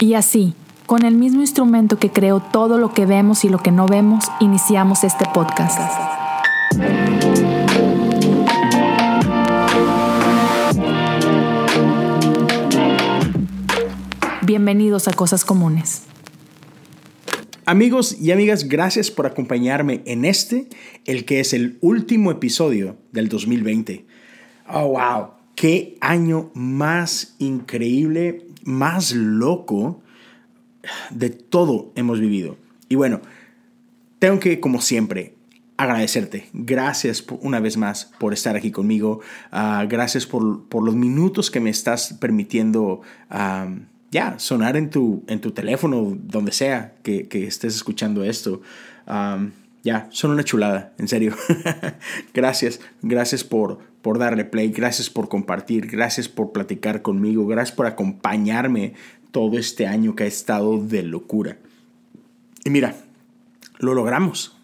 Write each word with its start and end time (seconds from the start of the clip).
Y 0.00 0.14
así, 0.14 0.54
con 0.86 1.04
el 1.04 1.16
mismo 1.16 1.40
instrumento 1.40 1.98
que 1.98 2.10
creó 2.10 2.40
todo 2.40 2.78
lo 2.78 2.94
que 2.94 3.04
vemos 3.04 3.44
y 3.44 3.48
lo 3.48 3.58
que 3.58 3.72
no 3.72 3.88
vemos, 3.88 4.26
iniciamos 4.38 5.02
este 5.02 5.24
podcast. 5.34 5.76
Bienvenidos 14.42 15.08
a 15.08 15.12
Cosas 15.14 15.44
Comunes. 15.44 16.04
Amigos 17.66 18.16
y 18.20 18.30
amigas, 18.30 18.68
gracias 18.68 19.10
por 19.10 19.26
acompañarme 19.26 20.02
en 20.06 20.24
este, 20.24 20.68
el 21.06 21.24
que 21.24 21.40
es 21.40 21.52
el 21.52 21.76
último 21.80 22.30
episodio 22.30 22.98
del 23.10 23.28
2020. 23.28 24.06
Oh, 24.72 24.90
wow, 24.90 25.30
qué 25.56 25.98
año 26.00 26.52
más 26.54 27.34
increíble, 27.40 28.46
más 28.64 29.12
loco 29.12 30.02
de 31.10 31.30
todo 31.30 31.92
hemos 31.94 32.20
vivido. 32.20 32.56
Y 32.88 32.94
bueno, 32.94 33.20
tengo 34.18 34.40
que, 34.40 34.60
como 34.60 34.80
siempre, 34.80 35.34
agradecerte. 35.76 36.48
Gracias 36.52 37.24
una 37.40 37.60
vez 37.60 37.76
más 37.76 38.10
por 38.18 38.32
estar 38.32 38.56
aquí 38.56 38.70
conmigo. 38.70 39.20
Ah, 39.50 39.86
gracias 39.88 40.26
por, 40.26 40.42
los 40.42 40.94
minutos 40.94 41.50
que 41.50 41.60
me 41.60 41.70
estás 41.70 42.14
permitiendo 42.20 43.00
ya 44.10 44.38
sonar 44.38 44.76
en 44.76 44.90
tu, 44.90 45.22
en 45.28 45.40
tu 45.40 45.52
teléfono, 45.52 46.16
donde 46.20 46.52
sea 46.52 46.94
que, 47.02 47.28
estés 47.30 47.76
escuchando 47.76 48.24
esto. 48.24 48.60
ya, 49.82 50.08
son 50.10 50.32
una 50.32 50.44
chulada, 50.44 50.92
en 50.98 51.08
serio. 51.08 51.34
gracias, 52.34 52.80
gracias 53.02 53.44
por, 53.44 53.78
por 54.02 54.18
darle 54.18 54.44
play, 54.44 54.70
gracias 54.70 55.10
por 55.10 55.28
compartir, 55.28 55.86
gracias 55.86 56.28
por 56.28 56.52
platicar 56.52 57.02
conmigo, 57.02 57.46
gracias 57.46 57.76
por 57.76 57.86
acompañarme 57.86 58.94
todo 59.30 59.58
este 59.58 59.86
año 59.86 60.14
que 60.14 60.24
ha 60.24 60.26
estado 60.26 60.78
de 60.84 61.02
locura. 61.02 61.58
Y 62.64 62.70
mira, 62.70 62.96
lo 63.78 63.94
logramos. 63.94 64.56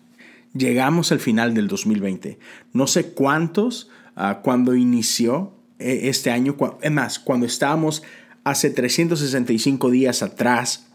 Llegamos 0.53 1.11
al 1.11 1.21
final 1.21 1.55
del 1.55 1.69
2020. 1.69 2.39
No 2.73 2.87
sé 2.87 3.13
cuántos 3.13 3.91
ah, 4.15 4.41
cuando 4.43 4.75
inició 4.75 5.53
eh, 5.79 6.03
este 6.05 6.31
año, 6.31 6.57
es 6.81 6.93
más, 6.93 7.19
cuando 7.19 7.47
estábamos 7.47 8.03
hace 8.45 8.71
365 8.71 9.91
días 9.91 10.23
atrás, 10.23 10.87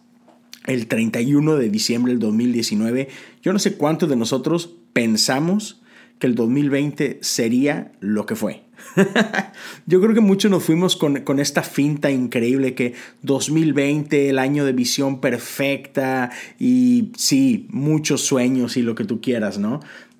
el 0.66 0.88
31 0.88 1.55
de 1.58 1.69
diciembre 1.69 2.14
del 2.14 2.19
2019, 2.19 3.09
yo 3.42 3.53
no 3.53 3.59
sé 3.59 3.75
cuántos 3.75 4.08
de 4.08 4.16
nosotros 4.16 4.75
pensamos 4.94 5.78
que 6.20 6.28
el 6.28 6.36
2020 6.36 7.20
sería 7.22 7.92
lo 8.02 8.25
que 8.25 8.36
fue. 8.36 8.64
Yo 9.86 10.02
creo 10.02 10.14
que 10.14 10.20
muchos 10.20 10.52
nos 10.52 10.64
fuimos 10.64 10.95
con, 10.95 11.39
esta 11.39 11.64
finta 11.64 12.11
increíble 12.11 12.76
que 12.76 12.94
2020, 13.23 14.30
el 14.30 14.39
año 14.39 14.66
de 14.66 14.73
visión 14.73 15.22
perfecta 15.22 16.31
y 16.59 17.11
sí, 17.17 17.67
muchos 17.72 18.22
sueños 18.22 18.78
y 18.78 18.81
lo 18.81 18.95
que 18.95 19.06
tú 19.06 19.22
quieras, 19.22 19.58
¿no? 19.58 19.80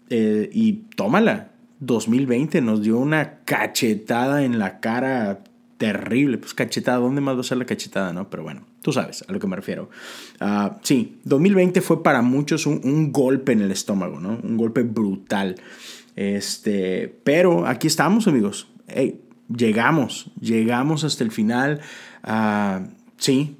Eh, 0.10 0.50
y 0.54 0.74
tómala, 0.96 1.52
2020 1.80 2.62
nos 2.62 2.82
dio 2.82 2.98
una 2.98 3.40
cachetada 3.46 4.44
en 4.44 4.60
la 4.60 4.80
cara 4.80 5.44
terrible. 5.78 6.38
Pues 6.38 6.54
cachetada, 6.54 6.98
¿dónde 6.98 7.22
más 7.22 7.36
va 7.36 7.42
a 7.42 7.44
ser 7.44 7.58
la 7.58 7.66
cachetada, 7.66 8.14
no? 8.14 8.30
Pero 8.30 8.44
bueno, 8.44 8.66
tú 8.82 8.92
sabes 8.92 9.24
a 9.28 9.32
lo 9.32 9.40
que 9.40 9.48
me 9.48 9.56
refiero. 9.56 9.90
Uh, 10.42 10.76
sí, 10.82 11.20
2020 11.24 11.82
fue 11.82 12.04
para 12.04 12.22
muchos 12.22 12.66
un, 12.66 13.12
golpe 13.12 13.52
en 13.52 13.62
el 13.62 13.72
estómago, 13.72 14.20
¿no? 14.20 14.40
Un 14.42 14.58
golpe 14.58 14.84
brutal. 14.84 15.56
Este, 16.16 17.14
pero 17.24 17.66
aquí 17.66 17.88
estamos, 17.88 18.28
amigos. 18.28 18.68
llegamos, 19.48 20.32
llegamos 20.40 21.04
hasta 21.04 21.24
el 21.24 21.32
final. 21.32 21.82
Ah, 22.24 22.88
sí, 23.18 23.58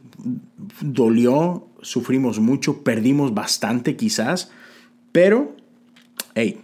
dolió, 0.82 1.68
sufrimos 1.82 2.40
mucho, 2.40 2.84
perdimos 2.84 3.34
bastante 3.34 3.96
quizás, 3.96 4.52
pero, 5.12 5.56
hey, 6.36 6.62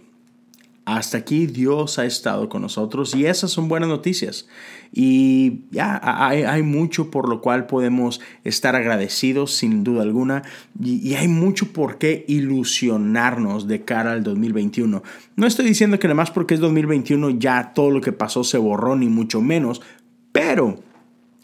hasta 0.86 1.18
aquí 1.18 1.46
Dios 1.46 1.98
ha 1.98 2.06
estado 2.06 2.48
con 2.48 2.62
nosotros 2.62 3.12
y 3.16 3.26
esas 3.26 3.50
son 3.50 3.68
buenas 3.68 3.88
noticias. 3.88 4.46
Y 4.92 5.64
ya 5.72 6.00
hay, 6.00 6.62
mucho 6.62 7.10
por 7.10 7.28
lo 7.28 7.40
cual 7.40 7.66
podemos 7.66 8.20
estar 8.44 8.76
agradecidos 8.76 9.52
sin 9.52 9.82
duda 9.82 10.02
alguna 10.02 10.44
y, 10.80 11.14
hay 11.14 11.26
mucho 11.26 11.72
por 11.72 11.98
qué 11.98 12.24
ilusionarnos 12.28 13.66
de 13.66 13.84
cara 13.84 14.12
al 14.12 14.22
2021. 14.22 15.02
No 15.34 15.46
estoy 15.46 15.66
diciendo 15.66 15.98
que 15.98 16.06
nada 16.06 16.14
más 16.14 16.30
porque 16.30 16.54
es 16.54 16.60
2021 16.60 17.30
ya 17.30 17.72
todo 17.74 17.90
lo 17.90 18.00
que 18.00 18.12
pasó 18.12 18.44
se 18.44 18.56
borró 18.56 18.94
ni 18.94 19.08
mucho 19.08 19.40
menos, 19.40 19.82
pero, 20.30 20.78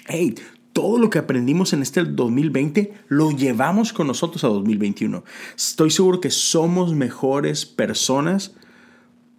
hey, 0.06 0.36
todo 0.72 0.98
lo 0.98 1.10
que 1.10 1.18
aprendimos 1.18 1.72
en 1.72 1.82
este 1.82 2.04
2020 2.04 2.92
lo 3.08 3.32
llevamos 3.32 3.92
con 3.92 4.06
nosotros 4.06 4.44
a 4.44 4.48
2021. 4.48 5.24
Estoy 5.56 5.90
seguro 5.90 6.20
que 6.20 6.30
somos 6.30 6.94
mejores 6.94 7.66
personas 7.66 8.54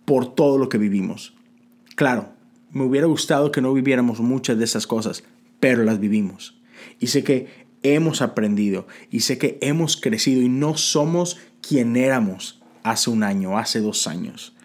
por 0.06 0.34
todo 0.34 0.58
lo 0.58 0.70
que 0.70 0.78
vivimos. 0.78 1.34
Claro, 1.96 2.30
me 2.72 2.84
hubiera 2.84 3.08
gustado 3.08 3.52
que 3.52 3.62
no 3.62 3.74
viviéramos 3.74 4.20
muchas 4.20 4.58
de 4.58 4.66
esas 4.66 4.88
cosas, 4.88 5.24
pero 5.60 5.84
las 5.84 6.00
vivimos. 6.00 6.60
Y 7.00 7.08
sé 7.08 7.24
que 7.24 7.48
hemos 7.84 8.22
aprendido 8.22 8.88
y 9.12 9.22
sé 9.22 9.38
que 9.38 9.58
hemos 9.62 9.98
crecido 9.98 10.42
y 10.42 10.50
no 10.50 10.76
somos 10.78 11.38
quien 11.62 11.96
éramos 11.96 12.62
hace 12.84 13.10
un 13.10 13.24
año, 13.24 13.58
hace 13.58 13.80
dos 13.80 14.08
años. 14.08 14.56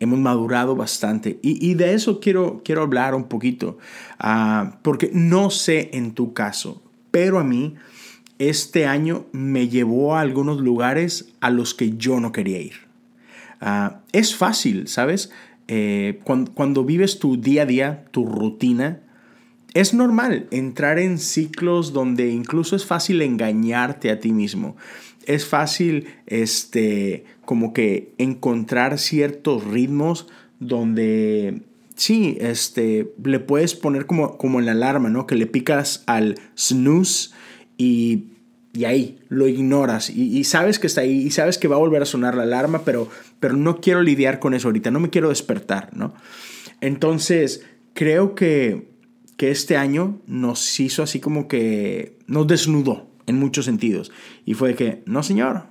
Hemos 0.00 0.18
madurado 0.18 0.76
bastante 0.76 1.38
y, 1.42 1.74
de 1.74 1.94
eso 1.94 2.20
quiero, 2.20 2.62
quiero 2.64 2.82
hablar 2.82 3.14
un 3.14 3.24
poquito, 3.24 3.78
ah, 4.18 4.78
porque 4.82 5.10
no 5.12 5.50
sé 5.50 5.90
en 5.92 6.12
tu 6.12 6.32
caso, 6.32 6.82
pero 7.10 7.38
a 7.38 7.44
mí 7.44 7.74
este 8.38 8.86
año 8.86 9.26
me 9.32 9.68
llevó 9.68 10.16
a 10.16 10.22
algunos 10.22 10.60
lugares 10.60 11.28
a 11.40 11.50
los 11.50 11.74
que 11.74 11.96
yo 11.98 12.18
no 12.20 12.32
quería 12.32 12.60
ir. 12.60 12.89
Ah, 13.60 14.00
es 14.12 14.34
fácil, 14.34 14.88
¿sabes? 14.88 15.30
Eh, 15.68 16.20
cuando, 16.24 16.84
vives 16.84 17.18
tu 17.18 17.36
día 17.36 17.62
a 17.62 17.66
día, 17.66 18.04
tu 18.10 18.26
rutina, 18.26 19.02
es 19.74 19.94
normal 19.94 20.48
entrar 20.50 20.98
en 20.98 21.18
ciclos 21.18 21.92
donde 21.92 22.30
incluso 22.30 22.74
es 22.74 22.84
fácil 22.84 23.22
engañarte 23.22 24.10
a 24.10 24.18
ti 24.18 24.32
mismo. 24.32 24.76
Es 25.26 25.46
fácil, 25.46 26.08
este, 26.26 27.24
como 27.44 27.72
que 27.72 28.12
encontrar 28.18 28.98
ciertos 28.98 29.64
ritmos 29.64 30.26
donde 30.58 31.62
sí, 31.94 32.36
este, 32.40 33.12
le 33.22 33.38
puedes 33.38 33.74
poner 33.74 34.06
como, 34.06 34.38
como 34.38 34.58
en 34.58 34.66
la 34.66 34.72
alarma, 34.72 35.08
¿no? 35.08 35.26
Que 35.26 35.36
le 35.36 35.46
picas 35.46 36.02
al 36.06 36.36
snooze 36.56 37.30
y 37.78 38.24
y 38.72 38.84
ahí 38.84 39.18
lo 39.28 39.48
ignoras 39.48 40.10
y, 40.10 40.44
sabes 40.44 40.78
que 40.78 40.86
está 40.86 41.00
ahí 41.00 41.26
y 41.26 41.30
sabes 41.30 41.58
que 41.58 41.68
va 41.68 41.76
a 41.76 41.80
volver 41.80 42.02
a 42.02 42.06
sonar 42.06 42.36
la 42.36 42.44
alarma, 42.44 42.84
pero, 42.84 43.08
pero 43.40 43.56
no 43.56 43.80
quiero 43.80 44.02
lidiar 44.02 44.38
con 44.38 44.54
eso 44.54 44.68
ahorita, 44.68 44.90
no 44.90 45.00
me 45.00 45.10
quiero 45.10 45.28
despertar, 45.28 45.90
¿no? 45.96 46.14
Entonces, 46.80 47.66
creo 47.94 48.34
que, 48.34 48.90
que 49.36 49.50
este 49.50 49.76
año 49.76 50.20
nos 50.26 50.78
hizo 50.78 51.02
así 51.02 51.18
como 51.20 51.48
que 51.48 52.16
nos 52.26 52.46
desnudó 52.46 53.10
en 53.26 53.38
muchos 53.38 53.64
sentidos 53.64 54.12
y 54.44 54.54
fue 54.54 54.74
que, 54.74 55.02
no 55.04 55.22
señor, 55.24 55.64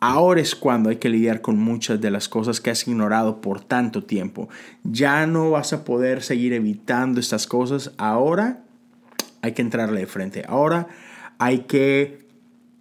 ahora 0.00 0.40
es 0.40 0.54
cuando 0.54 0.90
hay 0.90 0.96
que 0.96 1.08
lidiar 1.08 1.40
con 1.40 1.58
muchas 1.58 2.00
de 2.00 2.10
las 2.10 2.28
cosas 2.28 2.60
que 2.60 2.70
has 2.70 2.86
ignorado 2.86 3.40
por 3.40 3.62
tanto 3.62 4.04
tiempo. 4.04 4.50
Ya 4.84 5.26
no 5.26 5.50
vas 5.50 5.72
a 5.72 5.84
poder 5.84 6.22
seguir 6.22 6.52
evitando 6.52 7.20
estas 7.20 7.46
cosas, 7.46 7.92
ahora 7.96 8.64
hay 9.42 9.52
que 9.52 9.62
entrarle 9.62 10.00
de 10.00 10.06
frente, 10.06 10.44
ahora 10.46 10.88
hay 11.40 11.60
que, 11.60 12.28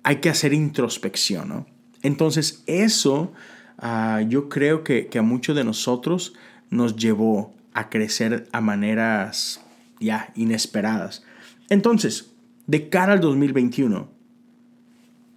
hay 0.04 0.18
que 0.18 0.30
hacer 0.30 0.54
introspección, 0.54 1.48
¿no? 1.48 1.66
Entonces 2.04 2.62
eso 2.68 3.32
ah, 3.78 4.22
yo 4.28 4.50
creo 4.50 4.84
que, 4.84 5.08
que 5.08 5.18
a 5.18 5.22
muchos 5.22 5.56
de 5.56 5.64
nosotros 5.64 6.34
nos 6.70 6.98
llevó 6.98 7.54
a 7.74 7.90
crecer 7.90 8.48
a 8.52 8.60
maneras 8.60 9.62
ya 10.02 10.32
inesperadas. 10.36 11.24
Entonces, 11.70 12.32
de 12.68 12.90
cara 12.90 13.14
al 13.14 13.22
2021, 13.22 14.10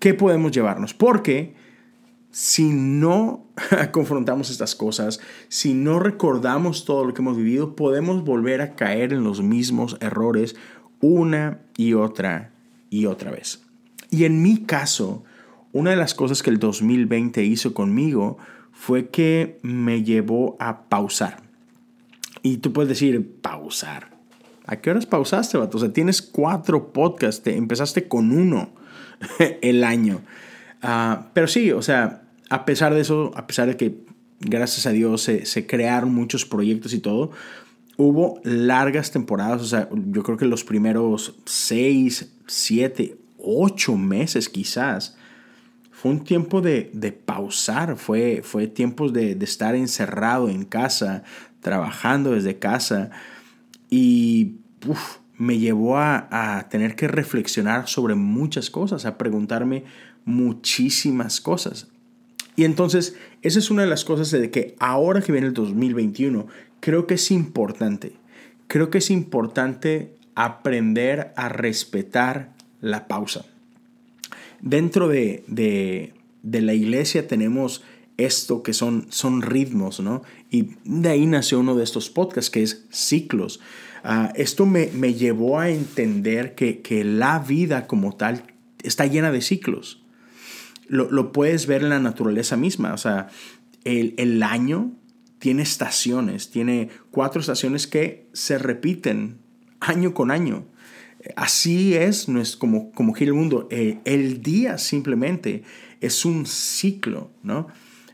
¿qué 0.01 0.15
podemos 0.15 0.51
llevarnos? 0.51 0.93
Porque 0.93 1.55
si 2.33 2.71
no 2.71 3.47
confrontamos 3.93 4.51
estas 4.51 4.75
cosas, 4.75 5.21
si 5.49 5.75
no 5.75 6.01
recordamos 6.01 6.85
todo 6.85 7.05
lo 7.05 7.15
que 7.15 7.23
hemos 7.23 7.37
vivido, 7.37 7.77
podemos 7.77 8.25
volver 8.25 8.63
a 8.63 8.75
caer 8.75 9.13
en 9.13 9.23
los 9.23 9.43
mismos 9.43 9.97
errores 10.01 10.57
una 11.01 11.61
y 11.77 11.95
otra 11.95 12.53
y 12.93 13.07
otra 13.07 13.31
vez. 13.31 13.63
Y 14.11 14.27
en 14.27 14.43
mi 14.43 14.59
caso, 14.59 15.25
una 15.73 15.91
de 15.91 15.97
las 15.97 16.13
cosas 16.13 16.43
que 16.43 16.51
el 16.51 16.59
2020 16.59 17.43
hizo 17.43 17.73
conmigo 17.73 18.37
fue 18.71 19.09
que 19.09 19.59
me 19.63 20.03
llevó 20.03 20.59
a 20.61 20.83
pausar. 20.91 21.43
Y 22.43 22.59
tú 22.59 22.75
puedes 22.75 22.91
decir, 22.91 23.39
pausar. 23.41 24.11
¿A 24.67 24.77
qué 24.77 24.91
horas 24.91 25.07
pausaste, 25.07 25.57
vato? 25.57 25.79
O 25.79 25.81
sea, 25.81 25.93
tienes 25.93 26.21
cuatro 26.21 26.93
podcasts, 26.93 27.47
empezaste 27.47 28.09
con 28.09 28.31
uno 28.31 28.75
el 29.63 29.85
año. 29.85 30.21
Ah, 30.83 31.31
pero 31.33 31.47
sí, 31.47 31.73
o 31.73 31.81
sea, 31.81 32.25
a 32.51 32.67
pesar 32.67 32.93
de 32.93 33.01
eso, 33.01 33.33
a 33.35 33.47
pesar 33.47 33.69
de 33.69 33.79
que 33.79 34.05
gracias 34.39 34.85
a 34.87 34.91
Dios 34.91 35.23
se 35.23 35.67
crearon 35.67 36.13
muchos 36.13 36.45
proyectos 36.45 36.93
y 36.93 36.99
todo, 36.99 37.31
hubo 38.03 38.41
largas 38.45 39.11
temporadas, 39.11 39.63
o 39.63 39.67
sea, 39.67 39.89
yo 39.93 40.23
creo 40.23 40.37
que 40.37 40.47
los 40.47 40.65
primeros 40.65 41.35
seis, 41.45 42.33
siete, 42.47 43.17
ocho 43.39 43.97
meses 43.97 44.49
quizás, 44.49 45.17
fue 45.91 46.11
un 46.11 46.25
tiempo 46.25 46.61
de, 46.61 46.91
pausar, 47.25 47.97
fue, 47.97 48.41
fue 48.43 48.67
tiempos 48.67 49.13
de, 49.13 49.33
estar 49.41 49.75
encerrado 49.75 50.49
en 50.49 50.65
casa, 50.65 51.23
trabajando 51.61 52.33
desde 52.33 52.59
casa 52.59 53.11
y 53.89 54.57
me 55.39 55.59
llevó 55.59 55.99
a, 55.99 56.27
a, 56.31 56.69
tener 56.69 56.97
que 56.97 57.07
reflexionar 57.07 57.89
sobre 57.89 58.17
muchas 58.17 58.69
cosas, 58.69 59.07
a 59.07 59.17
preguntarme 59.17 59.85
muchísimas 60.25 61.41
cosas. 61.41 61.89
Y 62.57 62.65
entonces, 62.65 63.17
esa 63.43 63.59
es 63.59 63.71
una 63.71 63.83
de 63.83 63.89
las 63.89 64.05
cosas 64.05 64.31
de 64.31 64.51
que 64.51 64.75
ahora 64.79 65.23
que 65.23 65.33
viene 65.33 65.47
el 65.47 65.55
2021, 65.55 66.47
creo 66.83 67.07
que 67.07 67.15
es 67.15 67.31
importante, 67.31 68.13
creo 68.67 68.91
que 68.91 68.99
es 68.99 69.11
importante 69.11 70.17
aprender 70.35 71.33
a 71.37 71.49
respetar 71.49 72.55
la 72.81 73.07
pausa. 73.07 73.45
Dentro 74.61 75.07
de, 75.07 76.13
la 76.43 76.75
iglesia 76.75 77.29
tenemos 77.29 77.85
esto 78.17 78.65
que 78.65 78.73
son, 78.73 79.07
son 79.11 79.43
ritmos, 79.43 80.01
¿no? 80.01 80.23
Y 80.51 80.75
de 80.85 81.09
ahí 81.09 81.25
nació 81.25 81.61
uno 81.61 81.77
de 81.77 81.85
estos 81.85 82.11
podcasts 82.11 82.51
que 82.51 82.65
es 82.65 82.85
ciclos. 82.91 83.61
Ah, 84.03 84.33
esto 84.35 84.67
me, 84.67 84.89
llevó 85.15 85.61
a 85.61 85.71
entender 85.71 86.57
que, 86.57 87.05
la 87.05 87.39
vida 87.39 87.87
como 87.87 88.17
tal 88.17 88.43
está 88.83 89.07
llena 89.07 89.31
de 89.31 89.41
ciclos. 89.41 90.03
Lo, 90.89 91.31
puedes 91.31 91.69
ver 91.69 91.83
en 91.83 91.91
la 91.91 92.01
naturaleza 92.01 92.57
misma, 92.57 92.93
o 92.93 92.99
sea, 92.99 93.29
el, 93.85 94.15
el 94.19 94.43
año 94.43 94.91
tiene 95.43 95.65
estaciones, 95.65 96.51
tiene 96.51 96.89
cuatro 97.11 97.41
estaciones 97.41 97.89
que 97.89 98.29
se 98.33 98.59
repiten 98.59 99.39
año 99.81 100.15
con 100.15 100.31
año. 100.31 100.67
Así 101.35 101.97
es, 101.97 102.29
no 102.29 102.41
es 102.41 102.57
como, 102.57 102.93
como 102.93 103.13
gira 103.13 103.31
el 103.31 103.35
mundo. 103.35 103.67
Eh, 103.73 103.99
el 104.05 104.41
día 104.41 104.79
simplemente 104.79 105.65
es 106.01 106.25
un 106.25 106.47
ciclo, 106.47 107.33
¿no? 107.43 107.67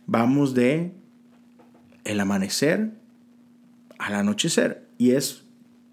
Vamos 0.06 0.54
de 0.54 0.94
el 2.04 2.18
amanecer 2.18 2.94
al 3.98 4.14
anochecer 4.14 4.88
y 4.96 5.10
es 5.10 5.44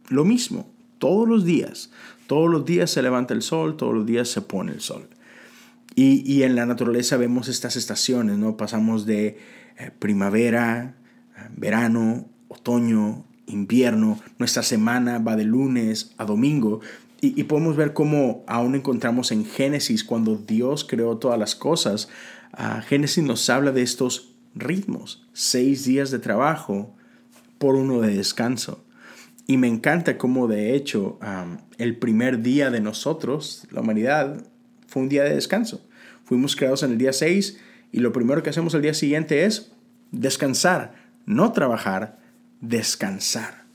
lo 0.07 0.23
mismo 0.23 0.71
todos 0.99 1.27
los 1.27 1.43
días. 1.43 1.91
Todos 2.27 2.49
los 2.49 2.63
días 2.63 2.91
se 2.91 3.01
levanta 3.01 3.33
el 3.33 3.41
sol, 3.41 3.75
todos 3.75 3.93
los 3.93 4.05
días 4.05 4.29
se 4.29 4.39
pone 4.41 4.71
el 4.71 4.79
sol. 4.79 5.09
Y, 5.95 6.23
y 6.25 6.43
en 6.43 6.55
la 6.55 6.65
naturaleza 6.65 7.17
vemos 7.17 7.49
estas 7.49 7.75
estaciones, 7.75 8.37
¿no? 8.37 8.55
Pasamos 8.55 9.05
de 9.05 9.37
eh, 9.77 9.91
primavera, 9.99 10.95
verano, 11.55 12.27
otoño, 12.47 13.25
invierno, 13.47 14.19
nuestra 14.39 14.63
semana 14.63 15.19
va 15.19 15.35
de 15.35 15.43
lunes 15.43 16.13
a 16.17 16.25
domingo 16.25 16.81
y, 17.21 17.43
podemos 17.43 17.75
ver 17.75 17.93
cómo 17.93 18.43
aún 18.45 18.75
encontramos 18.75 19.31
en 19.31 19.45
Génesis, 19.45 20.03
cuando 20.03 20.35
Dios 20.35 20.83
creó 20.83 21.17
todas 21.17 21.39
las 21.39 21.55
cosas, 21.55 22.09
uh, 22.53 22.81
Génesis 22.81 23.23
nos 23.23 23.49
habla 23.49 23.71
de 23.71 23.81
estos 23.81 24.35
ritmos, 24.53 25.25
seis 25.33 25.85
días 25.85 26.11
de 26.11 26.19
trabajo 26.19 26.93
por 27.57 27.75
uno 27.75 28.01
de 28.01 28.15
descanso. 28.15 28.83
Y 29.47 29.57
me 29.57 29.67
encanta 29.67 30.17
cómo 30.17 30.47
de 30.47 30.75
hecho 30.75 31.19
el 31.77 31.97
primer 31.97 32.41
día 32.41 32.69
de 32.69 32.81
nosotros, 32.81 33.67
la 33.71 33.81
humanidad, 33.81 34.43
fue 34.87 35.03
un 35.03 35.09
día 35.09 35.23
de 35.23 35.35
descanso. 35.35 35.87
Fuimos 36.25 36.55
creados 36.55 36.83
en 36.83 36.91
el 36.91 36.97
día 36.97 37.13
6 37.13 37.59
y 37.91 37.99
lo 37.99 38.11
primero 38.11 38.43
que 38.43 38.49
hacemos 38.49 38.73
el 38.73 38.81
día 38.81 38.93
siguiente 38.93 39.45
es 39.45 39.71
descansar 40.11 41.04
no 41.25 41.51
trabajar, 41.51 42.19
descansar. 42.61 43.65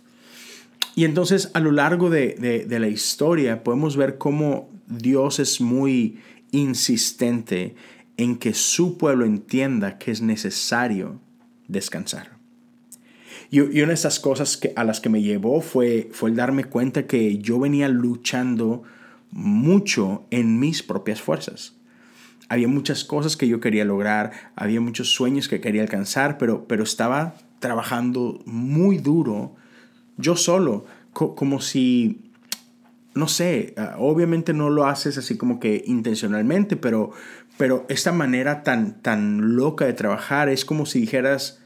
Y 0.94 1.04
entonces 1.04 1.50
a 1.54 1.60
lo 1.60 1.72
largo 1.72 2.10
de, 2.10 2.66
la 2.68 2.88
historia 2.88 3.62
podemos 3.62 3.96
ver 3.96 4.18
cómo 4.18 4.68
Dios 4.86 5.38
es 5.38 5.60
muy 5.60 6.18
insistente 6.50 7.74
en 8.16 8.36
que 8.36 8.54
su 8.54 8.98
pueblo 8.98 9.24
entienda 9.24 9.98
que 9.98 10.10
es 10.10 10.20
necesario 10.20 11.20
descansar. 11.68 12.38
Y, 13.50 13.60
una 13.60 13.88
de 13.88 13.94
esas 13.94 14.20
cosas 14.20 14.56
que, 14.56 14.72
a 14.76 14.84
las 14.84 15.00
que 15.00 15.08
me 15.08 15.22
llevó 15.22 15.60
fue, 15.60 16.08
fue 16.12 16.30
el 16.30 16.36
darme 16.36 16.64
cuenta 16.64 17.06
que 17.06 17.38
yo 17.38 17.58
venía 17.58 17.88
luchando 17.88 18.82
mucho 19.30 20.26
en 20.30 20.58
mis 20.58 20.82
propias 20.82 21.20
fuerzas. 21.20 21.74
Había 22.50 22.66
muchas 22.66 23.04
cosas 23.04 23.36
que 23.36 23.46
yo 23.46 23.60
quería 23.60 23.84
lograr, 23.84 24.32
había 24.56 24.80
muchos 24.80 25.14
sueños 25.14 25.48
que 25.48 25.60
quería 25.60 25.82
alcanzar, 25.82 26.36
pero, 26.36 26.66
pero 26.66 26.82
estaba 26.82 27.36
trabajando 27.60 28.42
muy 28.44 28.98
duro, 28.98 29.54
yo 30.16 30.34
solo, 30.34 30.84
como 31.12 31.60
si, 31.60 32.32
no 33.14 33.28
sé, 33.28 33.72
ah, 33.76 33.94
obviamente 33.98 34.52
no 34.52 34.68
lo 34.68 34.86
haces 34.86 35.16
así 35.16 35.36
como 35.36 35.60
que 35.60 35.84
intencionalmente, 35.86 36.76
pero, 36.76 37.12
pero 37.56 37.86
esta 37.88 38.10
manera 38.10 38.64
tan, 38.64 39.00
tan 39.00 39.54
loca 39.54 39.84
de 39.84 39.92
trabajar 39.92 40.48
es 40.48 40.64
como 40.64 40.86
si 40.86 41.00
dijeras, 41.00 41.62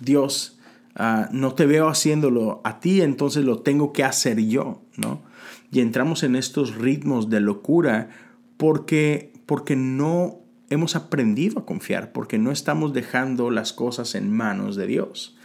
Dios, 0.00 0.58
ah, 0.96 1.28
no 1.30 1.54
te 1.54 1.66
veo 1.66 1.86
haciéndolo 1.86 2.62
a 2.64 2.80
ti, 2.80 3.00
entonces 3.00 3.44
lo 3.44 3.60
tengo 3.60 3.92
que 3.92 4.02
hacer 4.02 4.40
yo, 4.40 4.82
¿no? 4.96 5.22
Y 5.70 5.78
entramos 5.82 6.24
en 6.24 6.34
estos 6.34 6.74
ritmos 6.74 7.30
de 7.30 7.38
locura 7.38 8.08
porque 8.56 9.37
porque 9.48 9.76
no 9.76 10.42
hemos 10.68 10.94
aprendido 10.94 11.60
a 11.60 11.64
confiar, 11.64 12.12
porque 12.12 12.36
no 12.36 12.52
estamos 12.52 12.92
dejando 12.92 13.50
las 13.50 13.72
cosas 13.72 14.14
en 14.14 14.30
manos 14.30 14.76
de 14.76 14.86
Dios. 14.86 15.38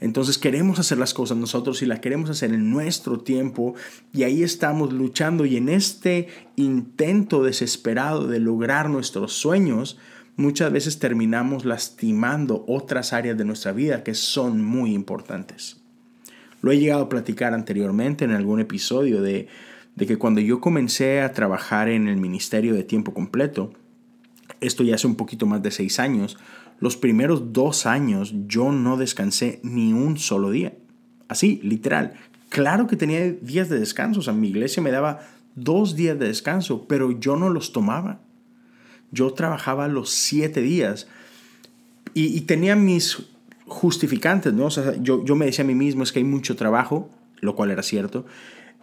Entonces 0.00 0.38
queremos 0.38 0.78
hacer 0.78 0.96
las 0.96 1.12
cosas 1.12 1.36
nosotros 1.36 1.82
y 1.82 1.86
las 1.86 2.00
queremos 2.00 2.30
hacer 2.30 2.54
en 2.54 2.70
nuestro 2.70 3.20
tiempo 3.20 3.74
y 4.14 4.22
ahí 4.22 4.42
estamos 4.42 4.94
luchando 4.94 5.44
y 5.44 5.58
en 5.58 5.68
este 5.68 6.28
intento 6.56 7.44
desesperado 7.44 8.26
de 8.28 8.40
lograr 8.40 8.88
nuestros 8.88 9.34
sueños, 9.34 9.98
muchas 10.36 10.72
veces 10.72 10.98
terminamos 10.98 11.66
lastimando 11.66 12.64
otras 12.66 13.12
áreas 13.12 13.36
de 13.36 13.44
nuestra 13.44 13.72
vida 13.72 14.02
que 14.02 14.14
son 14.14 14.64
muy 14.64 14.94
importantes. 14.94 15.82
Lo 16.62 16.72
he 16.72 16.78
llegado 16.78 17.02
a 17.02 17.08
platicar 17.10 17.52
anteriormente 17.52 18.24
en 18.24 18.30
algún 18.30 18.58
episodio 18.60 19.20
de 19.20 19.48
de 20.00 20.06
que 20.06 20.16
cuando 20.16 20.40
yo 20.40 20.62
comencé 20.62 21.20
a 21.20 21.34
trabajar 21.34 21.90
en 21.90 22.08
el 22.08 22.16
ministerio 22.16 22.72
de 22.72 22.84
tiempo 22.84 23.12
completo, 23.12 23.74
esto 24.62 24.82
ya 24.82 24.94
hace 24.94 25.06
un 25.06 25.14
poquito 25.14 25.44
más 25.44 25.62
de 25.62 25.70
seis 25.70 26.00
años, 26.00 26.38
los 26.78 26.96
primeros 26.96 27.52
dos 27.52 27.84
años 27.84 28.34
yo 28.46 28.72
no 28.72 28.96
descansé 28.96 29.60
ni 29.62 29.92
un 29.92 30.16
solo 30.16 30.50
día. 30.50 30.72
Así, 31.28 31.60
literal. 31.62 32.14
Claro 32.48 32.86
que 32.86 32.96
tenía 32.96 33.30
días 33.30 33.68
de 33.68 33.78
descanso, 33.78 34.20
o 34.20 34.22
sea, 34.22 34.32
mi 34.32 34.48
iglesia 34.48 34.82
me 34.82 34.90
daba 34.90 35.20
dos 35.54 35.96
días 35.96 36.18
de 36.18 36.28
descanso, 36.28 36.88
pero 36.88 37.10
yo 37.20 37.36
no 37.36 37.50
los 37.50 37.74
tomaba. 37.74 38.22
Yo 39.10 39.34
trabajaba 39.34 39.86
los 39.86 40.08
siete 40.08 40.62
días 40.62 41.08
y, 42.14 42.40
tenía 42.40 42.74
mis 42.74 43.22
justificantes, 43.66 44.54
¿no? 44.54 44.64
O 44.64 44.70
sea, 44.70 44.96
yo, 44.96 45.22
yo 45.26 45.36
me 45.36 45.44
decía 45.44 45.62
a 45.62 45.68
mí 45.68 45.74
mismo, 45.74 46.04
es 46.04 46.10
que 46.10 46.20
hay 46.20 46.24
mucho 46.24 46.56
trabajo, 46.56 47.10
lo 47.40 47.54
cual 47.54 47.70
era 47.70 47.82
cierto, 47.82 48.24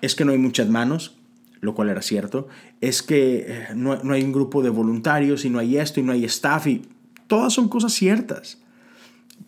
es 0.01 0.15
que 0.15 0.25
no 0.25 0.31
hay 0.31 0.37
muchas 0.37 0.69
manos, 0.69 1.17
lo 1.61 1.73
cual 1.73 1.89
era 1.89 2.01
cierto, 2.01 2.47
es 2.81 3.01
que 3.01 3.45
eh, 3.47 3.67
no, 3.75 3.93
hay 4.11 4.23
un 4.23 4.31
grupo 4.31 4.61
de 4.61 4.69
voluntarios 4.69 5.45
y 5.45 5.49
no 5.49 5.59
hay 5.59 5.77
esto 5.77 5.99
y 5.99 6.03
no 6.03 6.11
hay 6.11 6.25
staff 6.25 6.67
y 6.67 6.83
todas 7.27 7.53
son 7.53 7.69
cosas 7.69 7.93
ciertas. 7.93 8.59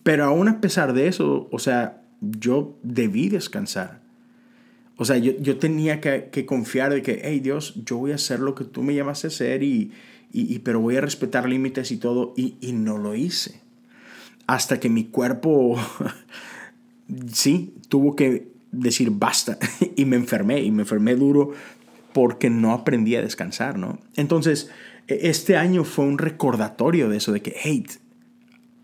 Pero 0.02 0.24
aún 0.24 0.48
a 0.48 0.60
pesar 0.60 0.92
de 0.92 1.08
eso, 1.08 1.48
o 1.52 1.58
sea, 1.58 2.02
yo 2.20 2.76
debí 2.82 3.28
descansar. 3.28 4.00
O 4.96 5.04
sea, 5.04 5.16
yo, 5.16 5.56
tenía 5.56 6.00
que, 6.00 6.44
confiar 6.44 6.92
de 6.92 7.02
que, 7.02 7.22
hey 7.24 7.40
Dios, 7.40 7.74
yo 7.86 7.96
voy 7.96 8.12
a 8.12 8.16
hacer 8.16 8.40
lo 8.40 8.54
que 8.54 8.64
tú 8.64 8.82
me 8.82 8.94
llamas 8.94 9.24
a 9.24 9.28
hacer 9.28 9.62
y, 9.62 9.92
y, 10.30 10.58
pero 10.58 10.80
voy 10.80 10.96
a 10.96 11.00
respetar 11.00 11.48
límites 11.48 11.90
y 11.90 11.96
todo, 11.96 12.34
y, 12.36 12.56
y 12.60 12.72
no 12.72 12.98
lo 12.98 13.14
hice. 13.14 13.62
Hasta 14.46 14.78
que 14.78 14.90
mi 14.90 15.04
cuerpo, 15.04 15.78
sí, 17.32 17.72
tuvo 17.88 18.14
que 18.14 18.50
decir 18.72 19.10
basta 19.10 19.58
y 19.96 20.04
me 20.04 20.16
enfermé 20.16 20.60
y 20.60 20.70
me 20.70 20.82
enfermé 20.82 21.16
duro 21.16 21.52
porque 22.12 22.50
no 22.50 22.72
aprendí 22.72 23.14
a 23.16 23.22
descansar, 23.22 23.78
¿no? 23.78 24.00
Entonces, 24.16 24.70
e, 25.06 25.28
este 25.28 25.56
año 25.56 25.84
fue 25.84 26.04
un 26.04 26.18
recordatorio 26.18 27.08
de 27.08 27.18
eso, 27.18 27.32
de 27.32 27.42
que, 27.42 27.54
hey, 27.56 27.86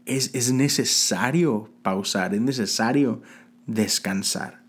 es, 0.05 0.35
es 0.35 0.53
necesario 0.53 1.71
pausar, 1.83 2.35
es 2.35 2.41
necesario 2.41 3.23
descansar. 3.67 4.63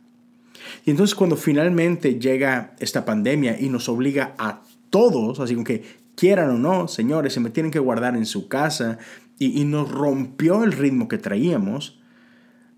Y 0.86 0.92
entonces 0.92 1.16
cuando 1.16 1.38
finalmente 1.38 2.20
llega 2.20 2.76
esta 2.80 3.06
pandemia 3.06 3.60
y 3.60 3.70
nos 3.70 3.88
obliga 3.90 4.34
a 4.38 4.64
todos, 4.90 5.40
así 5.40 5.54
como 5.54 5.66
que 5.66 5.84
quieran 6.16 6.50
o 6.50 6.58
no, 6.58 6.88
señores, 6.88 7.34
se 7.34 7.40
me 7.40 7.52
tienen 7.52 7.72
que 7.72 7.80
guardar 7.80 8.16
en 8.16 8.26
su 8.26 8.48
casa 8.48 8.98
y, 9.38 9.62
y 9.62 9.66
nos 9.66 9.90
rompió 9.92 10.64
el 10.64 10.72
ritmo 10.72 11.08
que 11.08 11.20
traíamos, 11.20 12.00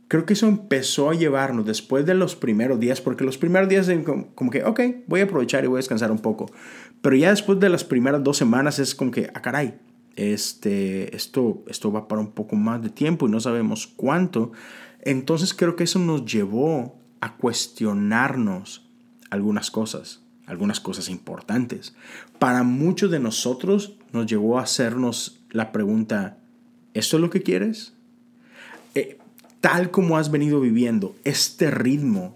creo 0.09 0.25
que 0.25 0.33
eso 0.33 0.47
empezó 0.47 1.11
a 1.11 1.13
llevarnos 1.13 1.65
después 1.65 2.05
de 2.05 2.15
los 2.15 2.35
primeros 2.35 2.79
días, 2.79 2.99
porque 2.99 3.23
los 3.23 3.37
primeros 3.37 3.69
días 3.69 3.89
como 4.35 4.49
que, 4.51 4.63
ok, 4.63 4.81
voy 5.07 5.21
a 5.21 5.25
aprovechar 5.25 5.63
y 5.63 5.67
voy 5.67 5.77
a 5.77 5.77
descansar 5.77 6.11
un 6.11 6.17
poco. 6.17 6.51
Pero 7.01 7.15
ya 7.15 7.29
después 7.29 7.59
de 7.59 7.69
las 7.69 7.83
primeras 7.83 8.23
dos 8.23 8.35
semanas 8.35 8.79
es 8.79 8.95
como 8.95 9.11
que, 9.11 9.29
ah, 9.33 9.41
caray, 9.41 9.75
este, 10.15 11.15
esto, 11.15 11.63
esto 11.67 11.91
va 11.91 12.07
para 12.07 12.21
un 12.21 12.31
poco 12.31 12.55
más 12.55 12.81
de 12.81 12.89
tiempo 12.89 13.27
y 13.27 13.31
no 13.31 13.39
sabemos 13.39 13.85
cuánto. 13.85 14.51
Entonces 15.01 15.53
creo 15.53 15.75
que 15.75 15.83
eso 15.83 15.99
nos 15.99 16.25
llevó 16.25 16.99
a 17.21 17.37
cuestionarnos 17.37 18.89
algunas 19.29 19.69
cosas, 19.69 20.23
algunas 20.47 20.79
cosas 20.79 21.07
importantes. 21.09 21.95
Para 22.39 22.63
muchos 22.63 23.11
de 23.11 23.19
nosotros 23.19 23.95
nos 24.11 24.25
llevó 24.25 24.57
a 24.57 24.63
hacernos 24.63 25.39
la 25.51 25.71
pregunta, 25.71 26.39
¿esto 26.95 27.17
es 27.17 27.21
lo 27.21 27.29
que 27.29 27.43
quieres? 27.43 27.93
Eh, 28.95 29.18
tal 29.61 29.91
como 29.91 30.17
has 30.17 30.31
venido 30.31 30.61
viviendo, 30.61 31.15
este 31.23 31.71
ritmo, 31.71 32.35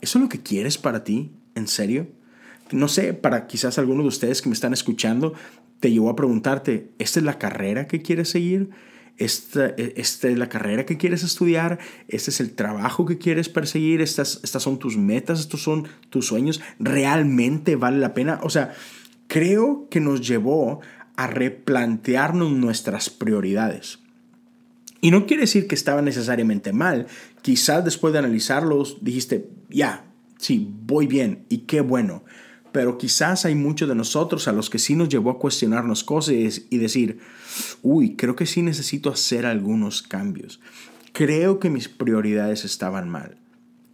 ¿eso 0.00 0.18
es 0.18 0.22
lo 0.22 0.28
que 0.28 0.42
quieres 0.42 0.78
para 0.78 1.04
ti? 1.04 1.30
¿En 1.54 1.68
serio? 1.68 2.06
No 2.70 2.88
sé, 2.88 3.14
para 3.14 3.46
quizás 3.46 3.78
algunos 3.78 4.04
de 4.04 4.08
ustedes 4.08 4.42
que 4.42 4.48
me 4.48 4.54
están 4.54 4.72
escuchando, 4.72 5.34
te 5.80 5.90
llevó 5.90 6.10
a 6.10 6.16
preguntarte, 6.16 6.90
¿esta 6.98 7.20
es 7.20 7.24
la 7.24 7.38
carrera 7.38 7.86
que 7.86 8.02
quieres 8.02 8.30
seguir? 8.30 8.70
Esta, 9.16 9.66
esta, 9.66 10.28
es 10.28 10.38
la 10.38 10.48
carrera 10.48 10.86
que 10.86 10.96
quieres 10.96 11.24
estudiar, 11.24 11.80
este 12.06 12.30
es 12.30 12.40
el 12.40 12.52
trabajo 12.52 13.04
que 13.04 13.18
quieres 13.18 13.48
perseguir, 13.48 14.00
estas, 14.00 14.40
estas 14.44 14.62
son 14.62 14.78
tus 14.78 14.96
metas, 14.96 15.40
estos 15.40 15.62
son 15.62 15.88
tus 16.08 16.26
sueños, 16.26 16.60
¿realmente 16.78 17.74
vale 17.74 17.98
la 17.98 18.14
pena? 18.14 18.38
O 18.42 18.50
sea, 18.50 18.74
creo 19.26 19.88
que 19.90 19.98
nos 19.98 20.26
llevó 20.26 20.80
a 21.16 21.26
replantearnos 21.26 22.52
nuestras 22.52 23.10
prioridades. 23.10 23.98
Y 25.00 25.10
no 25.10 25.26
quiere 25.26 25.42
decir 25.42 25.66
que 25.68 25.74
estaba 25.74 26.02
necesariamente 26.02 26.72
mal. 26.72 27.06
Quizás 27.42 27.84
después 27.84 28.12
de 28.12 28.18
analizarlos 28.18 28.98
dijiste, 29.00 29.48
ya, 29.68 30.04
sí, 30.38 30.72
voy 30.86 31.06
bien 31.06 31.44
y 31.48 31.58
qué 31.58 31.80
bueno. 31.80 32.24
Pero 32.72 32.98
quizás 32.98 33.44
hay 33.44 33.54
muchos 33.54 33.88
de 33.88 33.94
nosotros 33.94 34.48
a 34.48 34.52
los 34.52 34.70
que 34.70 34.78
sí 34.78 34.94
nos 34.94 35.08
llevó 35.08 35.30
a 35.30 35.38
cuestionarnos 35.38 36.04
cosas 36.04 36.34
y 36.68 36.78
decir, 36.78 37.18
uy, 37.82 38.16
creo 38.16 38.36
que 38.36 38.46
sí 38.46 38.62
necesito 38.62 39.10
hacer 39.10 39.46
algunos 39.46 40.02
cambios. 40.02 40.60
Creo 41.12 41.58
que 41.58 41.70
mis 41.70 41.88
prioridades 41.88 42.64
estaban 42.64 43.08
mal. 43.08 43.38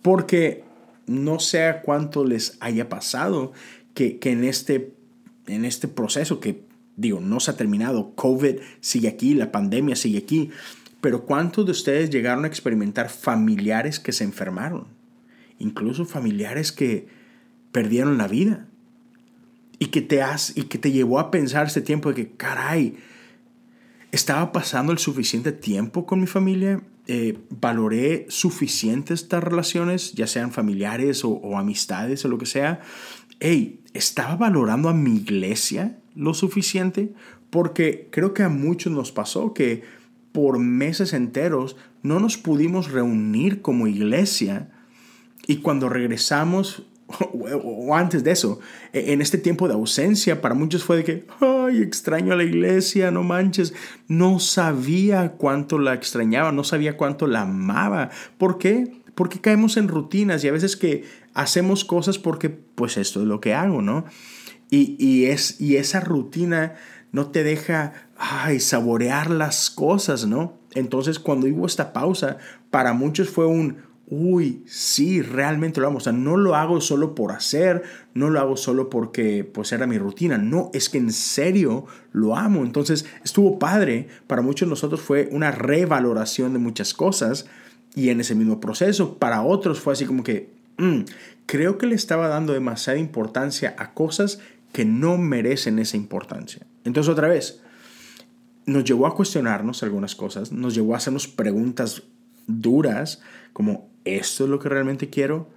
Porque 0.02 0.64
no 1.06 1.38
sé 1.38 1.64
a 1.64 1.82
cuánto 1.82 2.24
les 2.24 2.56
haya 2.60 2.88
pasado 2.88 3.52
que, 3.94 4.18
que 4.18 4.32
en, 4.32 4.44
este, 4.44 4.94
en 5.46 5.64
este 5.64 5.86
proceso 5.86 6.40
que, 6.40 6.64
digo, 6.96 7.20
no 7.20 7.40
se 7.40 7.52
ha 7.52 7.56
terminado, 7.56 8.14
COVID 8.14 8.56
sigue 8.80 9.08
aquí, 9.08 9.34
la 9.34 9.52
pandemia 9.52 9.96
sigue 9.96 10.18
aquí, 10.18 10.50
pero 11.04 11.26
¿cuántos 11.26 11.66
de 11.66 11.72
ustedes 11.72 12.08
llegaron 12.08 12.44
a 12.44 12.48
experimentar 12.48 13.10
familiares 13.10 14.00
que 14.00 14.10
se 14.10 14.24
enfermaron? 14.24 14.86
Incluso 15.58 16.06
familiares 16.06 16.72
que 16.72 17.08
perdieron 17.72 18.16
la 18.16 18.26
vida. 18.26 18.68
Y 19.78 19.88
que 19.88 20.00
te, 20.00 20.22
has, 20.22 20.56
y 20.56 20.62
que 20.62 20.78
te 20.78 20.92
llevó 20.92 21.18
a 21.20 21.30
pensar 21.30 21.66
este 21.66 21.82
tiempo 21.82 22.08
de 22.08 22.14
que, 22.14 22.30
caray, 22.30 22.96
estaba 24.12 24.50
pasando 24.50 24.92
el 24.92 24.98
suficiente 24.98 25.52
tiempo 25.52 26.06
con 26.06 26.20
mi 26.20 26.26
familia, 26.26 26.82
eh, 27.06 27.36
valoré 27.50 28.24
suficiente 28.30 29.12
estas 29.12 29.44
relaciones, 29.44 30.14
ya 30.14 30.26
sean 30.26 30.52
familiares 30.52 31.22
o, 31.22 31.32
o, 31.32 31.58
amistades 31.58 32.24
o 32.24 32.28
lo 32.28 32.38
que 32.38 32.46
sea. 32.46 32.80
Hey, 33.40 33.82
¿estaba 33.92 34.36
valorando 34.36 34.88
a 34.88 34.94
mi 34.94 35.16
iglesia 35.16 35.98
lo 36.14 36.32
suficiente? 36.32 37.12
Porque 37.50 38.08
creo 38.10 38.32
que 38.32 38.42
a 38.42 38.48
muchos 38.48 38.90
nos 38.90 39.12
pasó 39.12 39.52
que 39.52 39.82
por 40.34 40.58
meses 40.58 41.12
enteros 41.12 41.76
no 42.02 42.18
nos 42.18 42.36
pudimos 42.36 42.90
reunir 42.90 43.62
como 43.62 43.86
iglesia 43.86 44.68
y 45.46 45.58
cuando 45.58 45.88
regresamos 45.88 46.82
o 47.62 47.94
antes 47.94 48.24
de 48.24 48.32
eso, 48.32 48.58
e, 48.92 49.12
en 49.12 49.22
este 49.22 49.38
tiempo 49.38 49.68
de 49.68 49.74
ausencia, 49.74 50.40
para 50.40 50.56
muchos 50.56 50.82
fue 50.82 50.96
de 50.96 51.04
que, 51.04 51.26
ay, 51.40 51.82
extraño 51.82 52.32
a 52.32 52.36
la 52.36 52.42
iglesia, 52.42 53.12
no 53.12 53.22
manches, 53.22 53.74
no 54.08 54.40
sabía 54.40 55.34
cuánto 55.38 55.78
la 55.78 55.94
extrañaba, 55.94 56.50
no 56.50 56.64
sabía 56.64 56.96
cuánto 56.96 57.28
la 57.28 57.42
amaba. 57.42 58.10
¿Por 58.36 58.58
qué? 58.58 58.90
Porque 59.14 59.40
caemos 59.40 59.76
en 59.76 59.86
rutinas 59.86 60.42
y 60.42 60.48
a 60.48 60.52
veces 60.52 60.76
que 60.76 61.04
hacemos 61.32 61.84
cosas 61.84 62.18
porque, 62.18 62.50
pues 62.50 62.96
esto 62.96 63.20
es 63.20 63.28
lo 63.28 63.40
que 63.40 63.54
hago, 63.54 63.82
¿no? 63.82 64.04
Y, 64.68 64.96
y 64.98 65.26
es, 65.26 65.60
y 65.60 65.76
esa 65.76 66.00
rutina 66.00 66.74
no 67.14 67.28
te 67.28 67.44
deja 67.44 67.92
ay, 68.18 68.58
saborear 68.58 69.30
las 69.30 69.70
cosas, 69.70 70.26
¿no? 70.26 70.58
Entonces 70.74 71.20
cuando 71.20 71.46
hubo 71.46 71.64
esta 71.64 71.92
pausa, 71.92 72.38
para 72.72 72.92
muchos 72.92 73.28
fue 73.30 73.46
un, 73.46 73.76
uy, 74.08 74.64
sí, 74.66 75.22
realmente 75.22 75.80
lo 75.80 75.86
amo. 75.86 75.98
O 75.98 76.00
sea, 76.00 76.12
no 76.12 76.36
lo 76.36 76.56
hago 76.56 76.80
solo 76.80 77.14
por 77.14 77.30
hacer, 77.30 77.84
no 78.14 78.30
lo 78.30 78.40
hago 78.40 78.56
solo 78.56 78.90
porque 78.90 79.44
pues 79.44 79.70
era 79.70 79.86
mi 79.86 79.96
rutina. 79.96 80.38
No, 80.38 80.70
es 80.74 80.88
que 80.88 80.98
en 80.98 81.12
serio 81.12 81.86
lo 82.10 82.36
amo. 82.36 82.64
Entonces 82.64 83.06
estuvo 83.22 83.60
padre. 83.60 84.08
Para 84.26 84.42
muchos 84.42 84.66
de 84.66 84.70
nosotros 84.70 85.00
fue 85.00 85.28
una 85.30 85.52
revaloración 85.52 86.52
de 86.52 86.58
muchas 86.58 86.94
cosas. 86.94 87.46
Y 87.94 88.08
en 88.08 88.20
ese 88.20 88.34
mismo 88.34 88.58
proceso, 88.58 89.18
para 89.18 89.42
otros 89.42 89.78
fue 89.78 89.92
así 89.92 90.04
como 90.04 90.24
que, 90.24 90.50
mm, 90.78 91.02
creo 91.46 91.78
que 91.78 91.86
le 91.86 91.94
estaba 91.94 92.26
dando 92.26 92.54
demasiada 92.54 92.98
importancia 92.98 93.76
a 93.78 93.94
cosas 93.94 94.40
que 94.74 94.84
no 94.84 95.18
merecen 95.18 95.78
esa 95.78 95.96
importancia. 95.96 96.66
Entonces 96.82 97.08
otra 97.08 97.28
vez, 97.28 97.62
nos 98.66 98.82
llevó 98.82 99.06
a 99.06 99.14
cuestionarnos 99.14 99.84
algunas 99.84 100.16
cosas, 100.16 100.50
nos 100.50 100.74
llevó 100.74 100.94
a 100.94 100.96
hacernos 100.96 101.28
preguntas 101.28 102.02
duras 102.48 103.22
como, 103.52 103.88
¿esto 104.04 104.44
es 104.44 104.50
lo 104.50 104.58
que 104.58 104.68
realmente 104.68 105.10
quiero? 105.10 105.48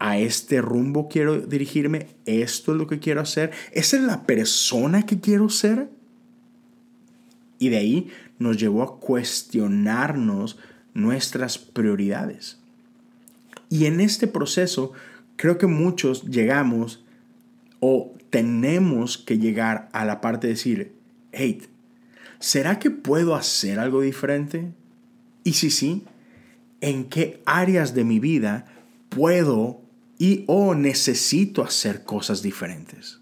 ¿A 0.00 0.18
este 0.18 0.60
rumbo 0.60 1.08
quiero 1.08 1.38
dirigirme? 1.38 2.08
¿Esto 2.26 2.72
es 2.72 2.78
lo 2.78 2.88
que 2.88 2.98
quiero 2.98 3.20
hacer? 3.20 3.52
¿Esa 3.70 3.96
es 3.96 4.02
la 4.02 4.26
persona 4.26 5.06
que 5.06 5.20
quiero 5.20 5.48
ser? 5.48 5.88
Y 7.60 7.68
de 7.68 7.76
ahí 7.76 8.10
nos 8.40 8.56
llevó 8.56 8.82
a 8.82 8.98
cuestionarnos 8.98 10.58
nuestras 10.94 11.58
prioridades. 11.58 12.58
Y 13.70 13.86
en 13.86 14.00
este 14.00 14.26
proceso 14.26 14.94
creo 15.36 15.58
que 15.58 15.68
muchos 15.68 16.24
llegamos 16.24 17.04
o 17.78 18.15
tenemos 18.36 19.16
que 19.16 19.38
llegar 19.38 19.88
a 19.94 20.04
la 20.04 20.20
parte 20.20 20.46
de 20.46 20.52
decir, 20.52 20.92
hey, 21.32 21.62
¿será 22.38 22.78
que 22.78 22.90
puedo 22.90 23.34
hacer 23.34 23.78
algo 23.78 24.02
diferente? 24.02 24.74
Y 25.42 25.54
si 25.54 25.70
sí, 25.70 26.04
¿en 26.82 27.06
qué 27.06 27.40
áreas 27.46 27.94
de 27.94 28.04
mi 28.04 28.20
vida 28.20 28.66
puedo 29.08 29.80
y 30.18 30.44
o 30.48 30.74
necesito 30.74 31.62
hacer 31.62 32.04
cosas 32.04 32.42
diferentes? 32.42 33.20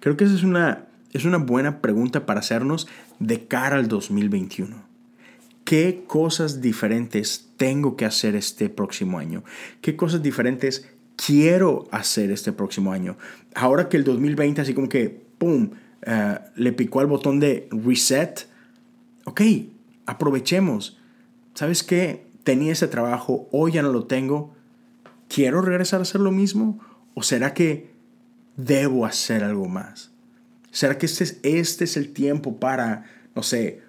Creo 0.00 0.16
que 0.16 0.24
esa 0.24 0.34
es 0.34 0.42
una, 0.42 0.88
es 1.12 1.24
una 1.24 1.38
buena 1.38 1.80
pregunta 1.80 2.26
para 2.26 2.40
hacernos 2.40 2.88
de 3.20 3.46
cara 3.46 3.76
al 3.76 3.86
2021. 3.86 4.74
¿Qué 5.62 6.02
cosas 6.08 6.60
diferentes 6.60 7.50
tengo 7.56 7.96
que 7.96 8.06
hacer 8.06 8.34
este 8.34 8.70
próximo 8.70 9.20
año? 9.20 9.44
¿Qué 9.80 9.94
cosas 9.94 10.20
diferentes 10.20 10.88
quiero 11.26 11.86
hacer 11.90 12.30
este 12.30 12.52
próximo 12.52 12.92
año. 12.92 13.16
Ahora 13.54 13.88
que 13.88 13.96
el 13.96 14.04
2020 14.04 14.60
así 14.60 14.74
como 14.74 14.88
que, 14.88 15.24
¡pum!, 15.38 15.70
eh, 16.02 16.38
le 16.56 16.72
picó 16.72 17.00
al 17.00 17.06
botón 17.06 17.40
de 17.40 17.68
reset. 17.70 18.46
Ok, 19.24 19.42
aprovechemos. 20.06 20.98
¿Sabes 21.54 21.82
qué? 21.82 22.26
Tenía 22.42 22.72
ese 22.72 22.88
trabajo, 22.88 23.48
hoy 23.52 23.72
ya 23.72 23.82
no 23.82 23.92
lo 23.92 24.04
tengo. 24.04 24.54
¿Quiero 25.28 25.60
regresar 25.60 26.00
a 26.00 26.02
hacer 26.02 26.20
lo 26.20 26.32
mismo? 26.32 26.80
¿O 27.14 27.22
será 27.22 27.52
que 27.52 27.90
debo 28.56 29.04
hacer 29.04 29.44
algo 29.44 29.68
más? 29.68 30.10
¿Será 30.70 30.96
que 30.96 31.06
este 31.06 31.24
es, 31.24 31.40
este 31.42 31.84
es 31.84 31.96
el 31.96 32.12
tiempo 32.12 32.58
para, 32.58 33.04
no 33.34 33.42
sé, 33.42 33.82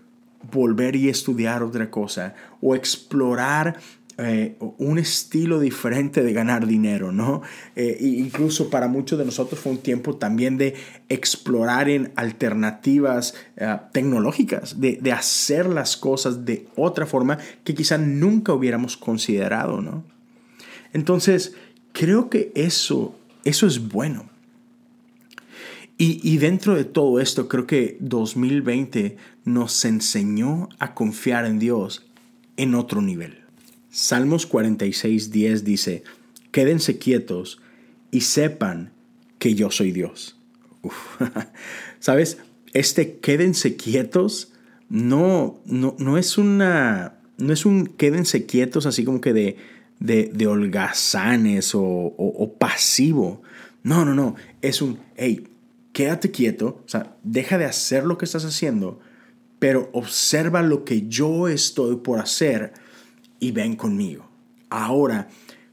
volver 0.51 0.95
y 0.95 1.07
estudiar 1.07 1.63
otra 1.63 1.89
cosa? 1.89 2.35
O 2.59 2.75
explorar 2.75 3.77
eh, 4.17 4.55
un 4.77 4.99
estilo 4.99 5.59
diferente 5.59 6.21
de 6.21 6.33
ganar 6.33 6.67
dinero, 6.67 7.11
¿no? 7.11 7.41
Eh, 7.75 7.97
incluso 8.01 8.69
para 8.69 8.87
muchos 8.87 9.17
de 9.17 9.25
nosotros 9.25 9.59
fue 9.59 9.71
un 9.71 9.77
tiempo 9.77 10.17
también 10.17 10.57
de 10.57 10.75
explorar 11.07 11.89
en 11.89 12.11
alternativas 12.15 13.33
eh, 13.55 13.77
tecnológicas, 13.93 14.79
de, 14.79 14.99
de, 15.01 15.11
hacer 15.11 15.65
las 15.67 15.95
cosas 15.95 16.45
de 16.45 16.67
otra 16.75 17.05
forma 17.05 17.37
que 17.63 17.73
quizá 17.73 17.97
nunca 17.97 18.53
hubiéramos 18.53 18.97
considerado, 18.97 19.81
¿no? 19.81 20.03
Entonces, 20.93 21.55
creo 21.93 22.29
que 22.29 22.51
eso, 22.53 23.15
eso 23.45 23.65
es 23.65 23.87
bueno. 23.87 24.29
Y, 25.97 26.19
y, 26.21 26.37
dentro 26.37 26.75
de 26.75 26.83
todo 26.83 27.19
esto, 27.19 27.47
creo 27.47 27.65
que 27.65 27.97
2020 28.01 29.17
nos 29.45 29.85
enseñó 29.85 30.67
a 30.79 30.93
confiar 30.93 31.45
en 31.45 31.59
Dios 31.59 32.11
en 32.57 32.75
otro 32.75 33.01
nivel. 33.01 33.40
Salmos 33.91 34.45
46, 34.45 35.31
10 35.31 35.63
dice, 35.63 36.03
quédense 36.51 36.97
quietos 36.97 37.61
y 38.09 38.21
sepan 38.21 38.93
que 39.37 39.53
yo 39.53 39.69
soy 39.69 39.91
Dios. 39.91 40.37
¿Sabes? 41.99 42.37
Este 42.73 43.17
quédense 43.19 43.75
quietos 43.75 44.53
no, 44.91 45.61
no, 45.65 45.95
no, 45.99 46.17
es 46.17 46.37
una, 46.37 47.19
no 47.37 47.53
es 47.53 47.65
un 47.65 47.85
quédense 47.85 48.45
quietos 48.45 48.85
así 48.85 49.05
como 49.05 49.21
que 49.21 49.31
de, 49.31 49.57
de, 49.99 50.47
holgazanes 50.47 51.75
o, 51.75 51.81
o, 51.81 52.53
pasivo. 52.57 53.41
No, 53.83 54.03
no, 54.03 54.13
no. 54.13 54.35
Es 54.61 54.81
un, 54.81 54.99
hey, 55.15 55.47
quédate 55.93 56.31
quieto, 56.31 56.81
o 56.85 56.89
sea, 56.89 57.15
deja 57.23 57.57
de 57.57 57.65
hacer 57.65 58.05
lo 58.05 58.17
que 58.17 58.25
estás 58.25 58.43
haciendo, 58.43 58.99
pero 59.59 59.89
observa 59.93 60.61
lo 60.61 60.83
que 60.83 61.07
yo 61.07 61.47
estoy 61.47 61.95
por 61.97 62.19
hacer 62.19 62.73
y 63.41 63.51
ven 63.51 63.75
conmigo. 63.75 64.29
Ahora, 64.69 65.27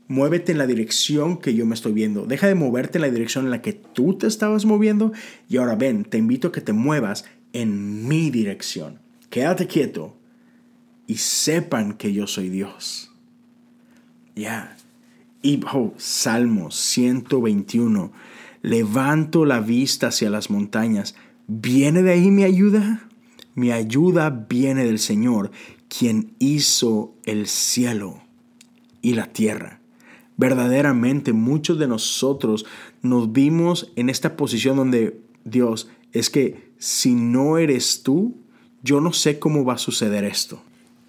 muévete 0.08 0.50
en 0.50 0.58
la 0.58 0.66
dirección 0.66 1.36
que 1.36 1.54
yo 1.54 1.66
me 1.66 1.74
estoy 1.74 1.92
viendo. 1.92 2.26
Deja 2.26 2.48
de 2.48 2.56
moverte 2.56 2.98
en 2.98 3.02
la 3.02 3.10
dirección 3.10 3.44
en 3.44 3.52
la 3.52 3.62
que 3.62 3.74
tú 3.74 4.14
te 4.14 4.26
estabas 4.26 4.64
moviendo 4.64 5.12
y 5.48 5.58
ahora 5.58 5.76
ven, 5.76 6.04
te 6.04 6.18
invito 6.18 6.48
a 6.48 6.52
que 6.52 6.62
te 6.62 6.72
muevas 6.72 7.26
en 7.52 8.08
mi 8.08 8.30
dirección. 8.30 8.98
Quédate 9.30 9.68
quieto 9.68 10.16
y 11.06 11.18
sepan 11.18 11.92
que 11.92 12.12
yo 12.12 12.26
soy 12.26 12.48
Dios. 12.48 13.12
Ya. 14.34 14.76
Y 15.42 15.60
oh, 15.72 15.92
Salmo 15.98 16.70
121. 16.70 18.12
Levanto 18.62 19.44
la 19.44 19.60
vista 19.60 20.08
hacia 20.08 20.30
las 20.30 20.50
montañas. 20.50 21.14
¿Viene 21.46 22.02
de 22.02 22.12
ahí 22.12 22.30
mi 22.30 22.44
ayuda? 22.44 23.08
Mi 23.54 23.72
ayuda 23.72 24.30
viene 24.48 24.84
del 24.84 24.98
Señor, 24.98 25.50
quien 25.88 26.34
hizo 26.38 27.14
el 27.24 27.46
cielo 27.46 28.22
y 29.02 29.14
la 29.14 29.26
tierra. 29.26 29.80
Verdaderamente 30.36 31.32
muchos 31.32 31.78
de 31.78 31.88
nosotros 31.88 32.64
nos 33.02 33.32
vimos 33.32 33.92
en 33.96 34.08
esta 34.08 34.36
posición 34.36 34.76
donde 34.76 35.20
Dios 35.44 35.88
es 36.12 36.30
que 36.30 36.68
si 36.78 37.14
no 37.14 37.58
eres 37.58 38.02
tú, 38.02 38.36
yo 38.82 39.00
no 39.00 39.12
sé 39.12 39.38
cómo 39.38 39.64
va 39.64 39.74
a 39.74 39.78
suceder 39.78 40.24
esto. 40.24 40.62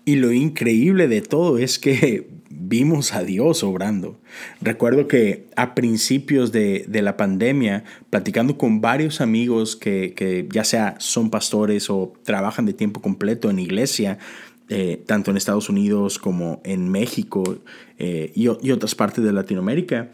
Y 0.06 0.16
lo 0.16 0.32
increíble 0.32 1.08
de 1.08 1.22
todo 1.22 1.60
es 1.60 1.78
que 1.78 2.28
vimos 2.50 3.14
a 3.14 3.24
Dios 3.24 3.64
obrando. 3.64 4.20
Recuerdo 4.62 5.08
que 5.08 5.48
a 5.56 5.76
principios 5.76 6.52
de, 6.52 6.88
la 6.92 7.16
pandemia, 7.16 7.84
platicando 8.10 8.58
con 8.58 8.82
varios 8.82 9.22
amigos 9.22 9.76
que, 9.76 10.48
ya 10.52 10.64
sea 10.64 10.96
son 11.00 11.30
pastores 11.30 11.90
o 11.90 12.14
trabajan 12.24 12.66
de 12.66 12.74
tiempo 12.74 13.02
completo 13.02 13.50
en 13.50 13.60
iglesia, 13.60 14.18
eh, 14.72 15.04
tanto 15.08 15.32
en 15.32 15.38
Estados 15.38 15.68
Unidos 15.68 16.20
como 16.20 16.62
en 16.64 16.90
México 16.90 17.58
eh, 17.98 18.32
y, 18.36 18.48
otras 18.48 18.94
partes 18.94 19.24
de 19.24 19.34
Latinoamérica, 19.34 20.12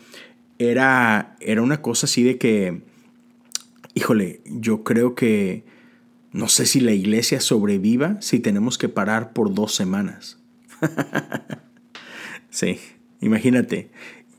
era, 0.60 1.36
era 1.42 1.62
una 1.62 1.82
cosa 1.82 2.06
así 2.06 2.24
de 2.24 2.38
que, 2.38 2.82
híjole, 3.96 4.40
yo 4.46 4.86
creo 4.86 5.14
que 5.14 5.66
no 6.32 6.48
sé 6.48 6.66
si 6.66 6.80
la 6.80 6.94
iglesia 6.94 7.42
sobreviva 7.42 8.16
si 8.22 8.40
tenemos 8.40 8.78
que 8.78 8.88
parar 8.88 9.34
por 9.34 9.54
dos 9.54 9.76
semanas. 9.76 10.40
sí, 12.50 12.80
imagínate, 13.20 13.92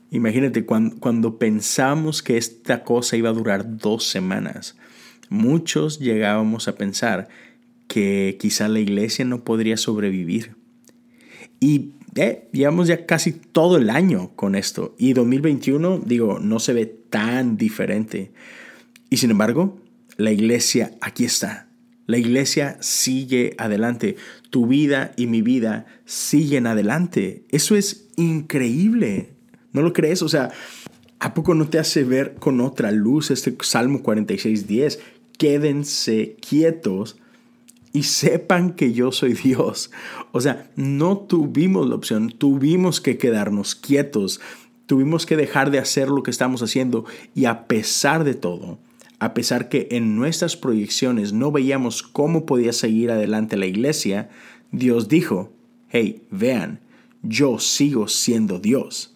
imagínate 0.09 0.65
cuando, 0.65 0.97
cuando 0.99 1.37
pensamos 1.37 2.23
que 2.23 2.37
esta 2.37 2.83
cosa 2.83 3.17
iba 3.17 3.29
a 3.29 3.33
durar 3.33 3.77
dos 3.77 4.05
semanas, 4.05 4.77
muchos 5.29 5.99
llegábamos 5.99 6.67
a 6.67 6.73
pensar 6.73 7.29
que 7.87 8.37
quizá 8.39 8.67
la 8.67 8.79
iglesia 8.79 9.25
no 9.25 9.43
podría 9.43 9.77
sobrevivir. 9.77 10.55
Y 11.59 11.93
eh, 12.15 12.47
llevamos 12.51 12.87
ya 12.87 13.05
casi 13.05 13.31
todo 13.31 13.77
el 13.77 13.89
año 13.89 14.31
con 14.35 14.55
esto. 14.55 14.95
Y 14.97 15.13
2021, 15.13 16.01
digo, 16.05 16.39
no 16.39 16.59
se 16.59 16.73
ve 16.73 16.85
tan 16.85 17.57
diferente. 17.57 18.31
Y 19.09 19.17
sin 19.17 19.31
embargo, 19.31 19.79
la 20.17 20.31
iglesia 20.31 20.91
aquí 21.01 21.25
está 21.25 21.67
la 22.07 22.17
iglesia 22.17 22.77
sigue 22.79 23.53
adelante. 23.57 24.15
Tu 24.49 24.65
vida 24.65 25.11
y 25.17 25.27
mi 25.27 25.41
vida 25.41 25.85
siguen 26.05 26.65
adelante. 26.65 27.43
Eso 27.49 27.75
es 27.75 28.07
increíble. 28.15 29.33
¿No 29.73 29.81
lo 29.81 29.91
crees? 29.91 30.21
O 30.21 30.29
sea, 30.29 30.49
¿a 31.19 31.33
poco 31.33 31.53
no 31.53 31.67
te 31.67 31.79
hace 31.79 32.05
ver 32.05 32.35
con 32.35 32.61
otra 32.61 32.91
luz 32.91 33.29
este 33.29 33.55
Salmo 33.61 34.01
46.10? 34.01 34.99
Quédense 35.37 36.37
quietos 36.39 37.17
y 37.93 38.03
sepan 38.03 38.73
que 38.73 38.93
yo 38.93 39.11
soy 39.11 39.33
Dios. 39.33 39.91
O 40.31 40.41
sea, 40.41 40.69
no 40.75 41.17
tuvimos 41.17 41.87
la 41.87 41.95
opción, 41.95 42.29
tuvimos 42.29 43.01
que 43.01 43.17
quedarnos 43.17 43.75
quietos, 43.75 44.41
tuvimos 44.85 45.25
que 45.25 45.35
dejar 45.35 45.71
de 45.71 45.79
hacer 45.79 46.09
lo 46.09 46.23
que 46.23 46.31
estamos 46.31 46.61
haciendo 46.61 47.05
y 47.35 47.45
a 47.45 47.67
pesar 47.67 48.23
de 48.23 48.33
todo, 48.33 48.79
a 49.19 49.33
pesar 49.33 49.69
que 49.69 49.87
en 49.91 50.15
nuestras 50.15 50.55
proyecciones 50.55 51.33
no 51.33 51.51
veíamos 51.51 52.03
cómo 52.03 52.45
podía 52.45 52.73
seguir 52.73 53.11
adelante 53.11 53.57
la 53.57 53.65
iglesia, 53.65 54.29
Dios 54.71 55.07
dijo, 55.07 55.51
hey, 55.89 56.23
vean, 56.29 56.79
yo 57.23 57.59
sigo 57.59 58.07
siendo 58.07 58.59
Dios. 58.59 59.13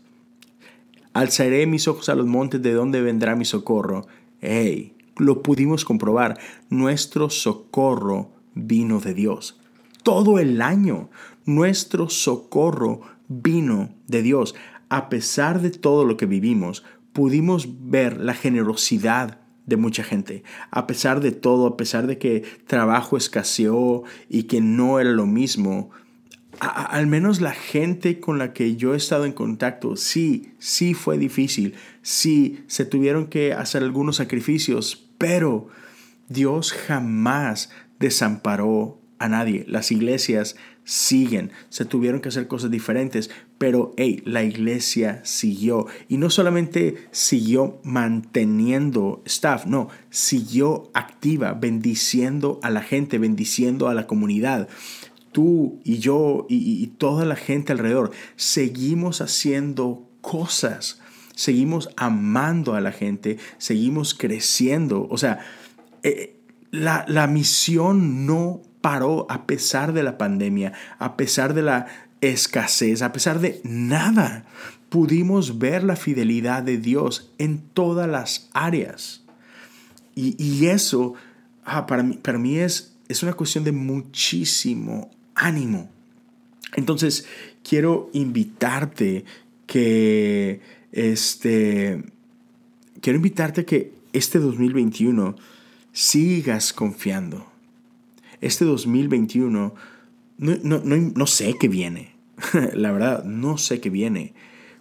Alzaré 1.14 1.68
mis 1.68 1.88
ojos 1.88 2.10
a 2.10 2.16
los 2.16 2.26
montes 2.26 2.62
de 2.62 2.74
donde 2.74 3.02
vendrá 3.02 3.36
mi 3.36 3.46
socorro. 3.46 4.08
Hey, 4.40 4.94
lo 5.18 5.44
pudimos 5.44 5.86
comprobar, 5.86 6.40
nuestro 6.70 7.30
socorro 7.30 8.32
vino 8.54 9.00
de 9.00 9.14
Dios. 9.14 9.60
Todo 10.04 10.40
el 10.40 10.62
año, 10.62 11.10
nuestro 11.46 12.10
socorro 12.10 13.02
vino 13.28 13.94
de 14.08 14.22
Dios. 14.22 14.56
A 14.90 15.10
pesar 15.10 15.62
de 15.62 15.72
todo 15.72 16.06
lo 16.06 16.18
que 16.18 16.26
vivimos, 16.26 16.84
pudimos 17.14 17.68
ver 17.90 18.20
la 18.20 18.34
generosidad 18.34 19.40
de 19.66 19.78
mucha 19.78 20.04
gente. 20.04 20.44
A 20.70 20.88
pesar 20.88 21.22
de 21.22 21.32
todo, 21.32 21.68
a 21.68 21.78
pesar 21.78 22.08
de 22.08 22.18
que 22.18 22.44
trabajo 22.68 23.18
escaseó 23.18 24.04
y 24.30 24.44
que 24.44 24.62
no 24.62 25.00
era 25.00 25.12
lo 25.12 25.26
mismo, 25.26 25.92
al 26.60 27.08
menos 27.08 27.42
la 27.42 27.54
gente 27.54 28.20
con 28.20 28.38
la 28.38 28.54
que 28.54 28.76
yo 28.76 28.94
he 28.94 28.98
estado 28.98 29.26
en 29.26 29.32
contacto, 29.32 29.96
sí, 29.96 30.54
sí 30.60 30.94
fue 30.94 31.18
difícil, 31.18 31.76
sí, 32.02 32.64
se 32.68 32.86
tuvieron 32.86 33.28
que 33.28 33.54
hacer 33.54 33.84
algunos 33.84 34.18
sacrificios, 34.18 35.10
pero 35.18 35.70
Dios 36.28 36.74
jamás 36.74 37.72
desamparó 38.02 39.00
a 39.22 39.30
nadie. 39.30 39.64
Las 39.68 39.92
iglesias 39.92 40.56
siguen, 40.84 41.52
se 41.70 41.86
tuvieron 41.86 42.22
que 42.22 42.30
hacer 42.30 42.48
cosas 42.48 42.72
diferentes, 42.72 43.30
pero 43.58 43.94
hey, 43.98 44.22
la 44.26 44.44
iglesia 44.44 45.22
siguió. 45.24 45.86
Y 46.10 46.18
no 46.18 46.32
solamente 46.32 47.08
siguió 47.12 47.80
manteniendo 47.84 49.22
staff, 49.26 49.68
no, 49.68 49.90
siguió 50.10 50.90
activa, 50.96 51.54
bendiciendo 51.54 52.60
a 52.64 52.72
la 52.72 52.82
gente, 52.82 53.20
bendiciendo 53.20 53.88
a 53.88 53.94
la 53.94 54.08
comunidad. 54.08 54.68
Tú 55.32 55.80
y 55.84 56.00
yo 56.00 56.48
y, 56.50 56.86
toda 56.98 57.24
la 57.24 57.36
gente 57.36 57.72
alrededor 57.72 58.12
seguimos 58.36 59.22
haciendo 59.22 60.10
cosas, 60.20 61.00
seguimos 61.36 61.90
amando 61.96 62.74
a 62.74 62.82
la 62.82 62.92
gente, 62.92 63.38
seguimos 63.60 64.14
creciendo. 64.14 65.08
O 65.10 65.18
sea, 65.18 65.40
eh, 66.04 66.41
la, 66.72 67.06
la 67.08 67.28
misión 67.28 68.26
no 68.26 68.62
paró 68.82 69.28
a 69.30 69.46
pesar 69.46 69.94
de 69.94 70.04
la 70.04 70.18
pandemia, 70.18 70.74
a 70.98 71.16
pesar 71.16 71.54
de 71.54 71.62
la 71.62 71.88
escasez, 72.22 73.02
a 73.02 73.12
pesar 73.12 73.40
de 73.40 73.62
nada. 73.64 74.46
Pudimos 74.90 75.60
ver 75.60 75.84
la 75.84 75.96
fidelidad 75.96 76.64
de 76.64 76.78
Dios 76.78 77.32
en 77.38 77.60
todas 77.60 78.10
las 78.10 78.50
áreas. 78.54 79.24
Y, 80.14 80.68
eso 80.68 81.14
ah, 81.64 81.88
para 81.88 82.04
mí, 82.04 82.18
para 82.18 82.38
mí 82.38 82.58
es, 82.58 82.96
es 83.08 83.24
una 83.24 83.34
cuestión 83.34 83.64
de 83.64 83.72
muchísimo 83.72 85.10
ánimo. 85.36 85.90
Entonces, 86.76 87.26
quiero 87.64 88.10
invitarte 88.14 89.26
que 89.66 90.60
este 90.92 92.04
quiero 93.00 93.18
invitarte 93.18 93.66
que 93.66 93.94
este 94.12 94.40
2021 94.40 95.36
sigas 95.92 96.74
confiando 96.74 97.52
este 98.42 98.66
2021, 98.66 99.74
no, 100.38 100.56
no, 100.64 100.82
no, 100.84 101.28
sé 101.28 101.56
qué 101.60 101.68
viene. 101.68 102.16
La 102.74 102.92
verdad, 102.92 103.24
no 103.24 103.58
sé 103.58 103.80
qué 103.80 103.92
viene. 103.92 104.34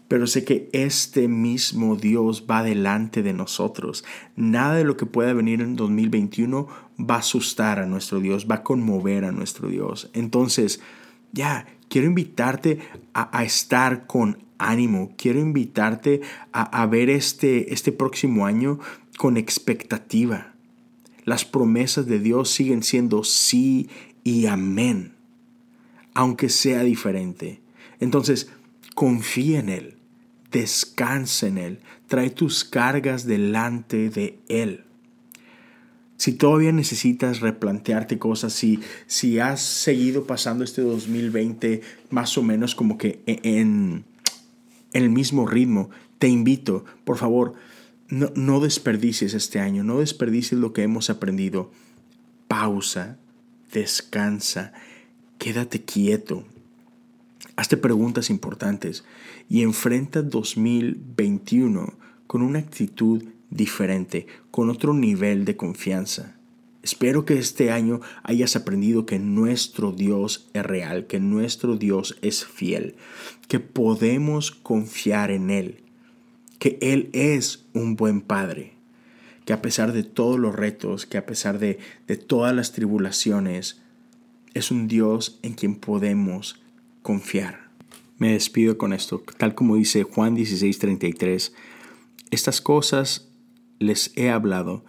Pero 0.08 0.26
sé 0.26 0.44
que 0.44 0.68
este 0.72 1.28
mismo 1.28 1.94
Dios 1.94 2.46
va 2.50 2.62
delante 2.62 3.22
de 3.22 3.32
nosotros. 3.32 4.04
Nada 4.34 4.74
de 4.74 4.84
lo 4.84 4.96
que 4.96 5.06
pueda 5.06 5.34
venir 5.34 5.60
en 5.60 5.76
2021 5.76 6.66
va 6.98 7.16
a 7.16 7.18
asustar 7.18 7.78
a 7.78 7.86
nuestro 7.86 8.18
Dios, 8.18 8.48
va 8.50 8.56
a 8.56 8.62
conmover 8.62 9.24
a 9.24 9.30
nuestro 9.30 9.68
Dios. 9.68 10.10
Entonces, 10.14 10.80
ya, 11.32 11.66
quiero 11.88 12.08
invitarte 12.08 12.80
a, 13.12 13.44
estar 13.44 14.06
con 14.06 14.38
ánimo. 14.58 15.14
Quiero 15.16 15.38
invitarte 15.38 16.22
a, 16.52 16.62
a 16.82 16.86
ver 16.86 17.10
este, 17.10 17.72
este 17.72 17.92
próximo 17.92 18.46
año 18.46 18.80
con 19.16 19.36
expectativa 19.36 20.49
las 21.24 21.44
promesas 21.44 22.06
de 22.06 22.18
Dios 22.18 22.50
siguen 22.50 22.82
siendo 22.82 23.24
sí 23.24 23.88
y 24.24 24.46
amén, 24.46 25.14
aunque 26.14 26.48
sea 26.48 26.82
diferente. 26.82 27.60
Entonces, 28.00 28.50
confía 28.94 29.60
en 29.60 29.68
Él, 29.68 29.96
descansa 30.50 31.46
en 31.46 31.58
Él, 31.58 31.80
trae 32.06 32.30
tus 32.30 32.64
cargas 32.64 33.24
delante 33.24 34.10
de 34.10 34.38
Él. 34.48 34.84
Si 36.16 36.32
todavía 36.32 36.72
necesitas 36.72 37.40
replantearte 37.40 38.18
cosas, 38.18 38.52
si, 38.52 38.80
si 39.06 39.38
has 39.38 39.62
seguido 39.62 40.26
pasando 40.26 40.64
este 40.64 40.82
2020 40.82 41.80
más 42.10 42.36
o 42.36 42.42
menos 42.42 42.74
como 42.74 42.98
que 42.98 43.22
en, 43.24 44.04
en 44.92 45.02
el 45.02 45.08
mismo 45.08 45.46
ritmo, 45.46 45.88
te 46.18 46.28
invito, 46.28 46.84
por 47.04 47.16
favor, 47.16 47.54
no, 48.10 48.60
desperdicies 48.60 49.34
este 49.34 49.60
año, 49.60 49.84
no 49.84 50.00
desperdicies 50.00 50.60
lo 50.60 50.72
que 50.72 50.82
hemos 50.82 51.10
aprendido. 51.10 51.70
Pausa, 52.48 53.18
descansa, 53.72 54.72
quédate 55.38 55.82
quieto. 55.82 56.44
Hazte 57.56 57.76
preguntas 57.76 58.30
importantes 58.30 59.04
y 59.48 59.62
enfrenta 59.62 60.22
2021 60.22 61.94
con 62.26 62.42
una 62.42 62.58
actitud 62.58 63.24
diferente, 63.50 64.26
con 64.50 64.70
otro 64.70 64.94
nivel 64.94 65.44
de 65.44 65.56
confianza. 65.56 66.36
Espero 66.82 67.26
que 67.26 67.38
este 67.38 67.70
año 67.70 68.00
hayas 68.22 68.56
aprendido 68.56 69.04
que 69.04 69.18
nuestro 69.18 69.92
Dios 69.92 70.48
es 70.54 70.64
real, 70.64 71.06
que 71.06 71.20
nuestro 71.20 71.76
Dios 71.76 72.16
es 72.22 72.46
fiel, 72.46 72.94
que 73.48 73.60
podemos 73.60 74.50
confiar 74.50 75.30
en 75.30 75.50
Él, 75.50 75.82
que 76.60 76.78
Él 76.80 77.10
es 77.12 77.66
un 77.72 77.96
buen 77.96 78.20
Padre, 78.20 78.74
que 79.44 79.52
a 79.52 79.62
pesar 79.62 79.92
de 79.92 80.04
todos 80.04 80.38
los 80.38 80.54
retos, 80.54 81.06
que 81.06 81.18
a 81.18 81.26
pesar 81.26 81.58
de, 81.58 81.80
de 82.06 82.16
todas 82.16 82.54
las 82.54 82.70
tribulaciones, 82.70 83.80
es 84.54 84.70
un 84.70 84.86
Dios 84.86 85.40
en 85.42 85.54
quien 85.54 85.74
podemos 85.74 86.62
confiar. 87.02 87.70
Me 88.18 88.32
despido 88.32 88.76
con 88.76 88.92
esto, 88.92 89.24
tal 89.38 89.54
como 89.54 89.76
dice 89.76 90.02
Juan 90.04 90.36
16:33, 90.36 91.52
estas 92.30 92.60
cosas 92.60 93.28
les 93.78 94.12
he 94.16 94.28
hablado 94.28 94.84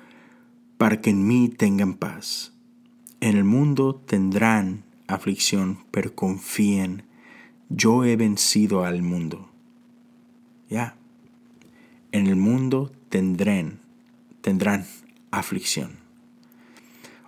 para 0.78 1.00
que 1.00 1.12
en 1.12 1.26
mí 1.26 1.48
tengan 1.48 1.94
paz. 1.94 2.52
En 3.22 3.38
el 3.38 3.46
mundo 3.46 3.96
tendrán 3.96 4.84
aflicción, 5.08 5.86
pero 5.92 6.14
confíen, 6.16 7.04
yo 7.70 8.04
he 8.04 8.18
vencido 8.18 8.84
al 8.84 9.02
mundo. 9.02 9.50
Ya. 10.70 10.98
En 12.12 12.28
el 12.28 12.36
mundo 12.36 12.92
tendrán, 13.10 13.80
tendrán 14.42 14.86
aflicción. 15.32 16.02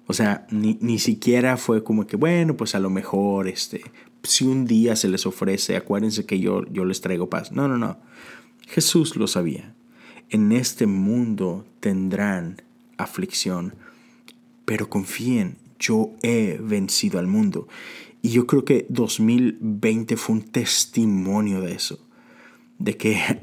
O 0.07 0.13
sea, 0.13 0.45
ni, 0.51 0.77
ni, 0.81 0.99
siquiera 0.99 1.55
fue 1.57 1.83
como 1.83 2.05
que, 2.05 2.17
bueno, 2.17 2.57
pues 2.57 2.75
a 2.75 2.79
lo 2.79 2.89
mejor, 2.89 3.47
este, 3.47 3.81
si 4.23 4.45
un 4.45 4.65
día 4.65 4.95
se 4.95 5.07
les 5.07 5.25
ofrece, 5.25 5.75
acuérdense 5.75 6.25
que 6.25 6.39
yo, 6.39 6.65
yo 6.71 6.85
les 6.85 7.01
traigo 7.01 7.29
paz. 7.29 7.51
No, 7.51 7.67
no, 7.67 7.77
no. 7.77 7.97
Jesús 8.67 9.15
lo 9.15 9.27
sabía. 9.27 9.73
En 10.29 10.51
este 10.51 10.87
mundo 10.87 11.65
tendrán 11.79 12.61
aflicción, 12.97 13.75
pero 14.65 14.89
confíen, 14.89 15.57
yo 15.79 16.11
he 16.21 16.57
vencido 16.61 17.19
al 17.19 17.27
mundo. 17.27 17.67
Y 18.21 18.29
yo 18.29 18.47
creo 18.47 18.63
que 18.63 18.85
2020 18.89 20.15
fue 20.17 20.35
un 20.35 20.41
testimonio 20.43 21.61
de 21.61 21.73
eso, 21.73 21.99
de 22.79 22.95
que 22.95 23.41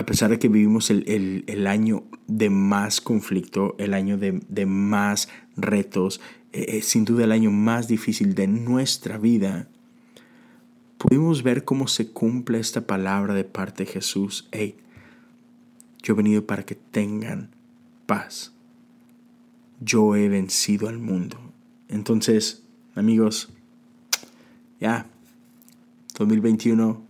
a 0.00 0.06
pesar 0.06 0.30
de 0.30 0.38
que 0.38 0.48
vivimos 0.48 0.90
el, 0.90 1.66
año 1.66 2.04
de 2.26 2.50
más 2.50 3.00
conflicto, 3.00 3.74
el 3.78 3.94
año 3.94 4.18
de, 4.18 4.66
más 4.66 5.28
retos, 5.56 6.20
eh, 6.52 6.66
eh, 6.68 6.82
sin 6.82 7.04
duda 7.04 7.24
el 7.24 7.32
año 7.32 7.50
más 7.50 7.86
difícil 7.86 8.34
de 8.34 8.46
nuestra 8.46 9.18
vida, 9.18 9.68
pudimos 10.98 11.42
ver 11.42 11.64
cómo 11.64 11.86
se 11.86 12.08
cumple 12.10 12.58
esta 12.58 12.86
palabra 12.86 13.34
de 13.34 13.44
parte 13.44 13.84
de 13.84 13.92
Jesús. 13.92 14.48
Hey, 14.52 14.76
yo 16.02 16.14
he 16.14 16.16
venido 16.16 16.46
para 16.46 16.64
que 16.64 16.74
tengan 16.74 17.50
paz 18.06 18.52
yo 19.80 20.14
he 20.14 20.28
vencido 20.28 20.88
al 20.88 20.98
mundo. 20.98 21.38
Entonces, 21.88 22.62
amigos, 22.94 23.48
ya, 24.78 25.06
2021 26.18 27.02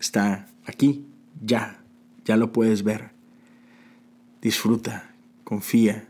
está 0.00 0.48
aquí, 0.64 1.06
ya, 1.44 1.83
ya 2.24 2.36
lo 2.36 2.52
puedes 2.52 2.82
ver. 2.82 3.10
Disfruta, 4.40 5.14
confía, 5.44 6.08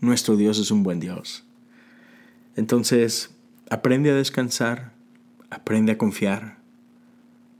nuestro 0.00 0.36
Dios 0.36 0.58
es 0.58 0.70
un 0.70 0.82
buen 0.82 1.00
Dios. 1.00 1.44
Entonces, 2.56 3.30
aprende 3.70 4.10
a 4.10 4.14
descansar, 4.14 4.92
aprende 5.50 5.92
a 5.92 5.98
confiar. 5.98 6.58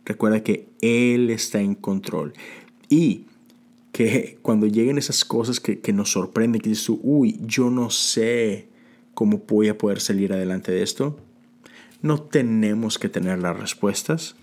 Recuerda 0.04 0.42
que 0.42 0.68
Él 0.80 1.30
está 1.30 1.60
en 1.60 1.74
control. 1.74 2.34
Y 2.88 3.26
que 3.92 4.38
cuando 4.42 4.66
lleguen 4.66 4.98
esas 4.98 5.24
cosas 5.24 5.60
que, 5.60 5.92
nos 5.92 6.12
sorprenden, 6.12 6.60
que 6.60 6.70
dices 6.70 6.86
tú, 6.86 7.00
uy, 7.02 7.38
yo 7.42 7.70
no 7.70 7.90
sé 7.90 8.68
cómo 9.14 9.42
voy 9.46 9.68
a 9.68 9.78
poder 9.78 10.00
salir 10.00 10.32
adelante 10.32 10.72
de 10.72 10.82
esto, 10.82 11.18
no 12.02 12.20
tenemos 12.22 12.98
que 12.98 13.08
tener 13.08 13.38
las 13.40 13.58
respuestas 13.58 14.36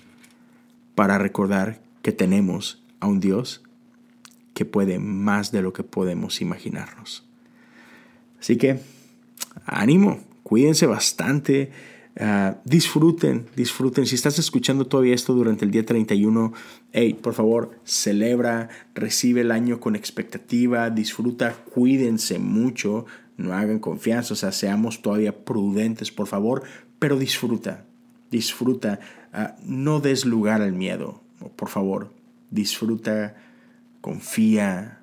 para 0.96 1.18
recordar 1.18 1.82
que 2.02 2.12
tenemos 2.12 2.84
a 3.00 3.08
un 3.08 3.20
Dios 3.20 3.64
que 4.54 4.66
puede 4.66 5.00
más 5.00 5.52
de 5.52 5.62
lo 5.62 5.74
que 5.74 5.84
podemos 5.84 6.42
imaginarnos. 6.42 7.24
Así 8.40 8.58
que, 8.58 8.80
ánimo, 9.66 10.20
cuídense 10.44 10.88
bastante 10.88 11.72
Ah, 12.20 12.58
disfruten, 12.66 13.46
disfruten. 13.56 14.08
Si 14.08 14.16
estás 14.16 14.40
escuchando 14.40 14.88
todavía 14.88 15.14
esto 15.14 15.34
durante 15.34 15.66
el 15.66 15.72
día 15.72 15.86
31, 15.86 16.52
hey, 16.92 17.14
por 17.14 17.36
favor, 17.36 17.80
celebra, 17.84 18.70
recibe 18.96 19.42
el 19.42 19.52
año 19.52 19.80
con 19.80 19.96
expectativa, 19.96 20.90
disfruta, 20.90 21.54
cuídense 21.54 22.40
mucho, 22.40 23.06
no 23.38 23.54
hagan 23.54 23.78
confianza, 23.78 24.34
o 24.34 24.38
sea, 24.38 24.52
seamos 24.52 25.04
todavía 25.04 25.46
prudentes, 25.46 26.12
por 26.12 26.26
favor, 26.26 26.64
pero 26.98 27.20
disfruta, 27.20 27.86
disfruta, 28.32 29.00
ah, 29.32 29.56
no 29.64 30.00
des 30.00 30.26
lugar 30.26 30.64
al 30.64 30.74
miedo, 30.74 31.22
por 31.56 31.70
favor, 31.70 32.12
disfruta, 32.52 33.36
confía, 34.02 35.02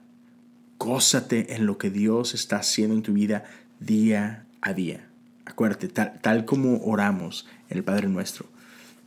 gózate 0.79 1.55
en 1.55 1.67
lo 1.67 1.79
que 1.79 1.91
Dios 1.91 2.35
está 2.35 2.57
haciendo 2.57 2.95
en 2.95 3.03
tu 3.03 3.13
vida 3.13 3.45
día 3.81 4.47
a 4.61 4.73
día. 4.73 5.09
Acuérdate, 5.45 5.89
tal, 5.89 6.45
como 6.45 6.83
oramos 6.85 7.47
en 7.69 7.79
el 7.79 7.85
Padre 7.85 8.09
nuestro, 8.09 8.47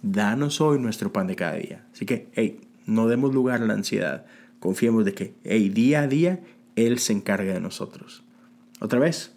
danos 0.01 0.61
hoy 0.61 0.79
nuestro 0.79 1.11
pan 1.11 1.27
de 1.27 1.35
cada 1.35 1.53
día. 1.53 1.85
Así 1.93 2.05
que, 2.05 2.27
hey, 2.33 2.61
no 2.85 3.07
demos 3.07 3.33
lugar 3.33 3.61
a 3.61 3.65
la 3.65 3.73
ansiedad. 3.73 4.25
Confiemos 4.59 5.03
de 5.05 5.13
que, 5.13 5.33
hey, 5.43 5.69
día 5.69 6.01
a 6.01 6.07
día, 6.07 6.39
Él 6.75 6.99
se 6.99 7.13
encarga 7.13 7.53
de 7.53 7.59
nosotros. 7.59 8.23
Otra 8.79 8.99
vez, 8.99 9.33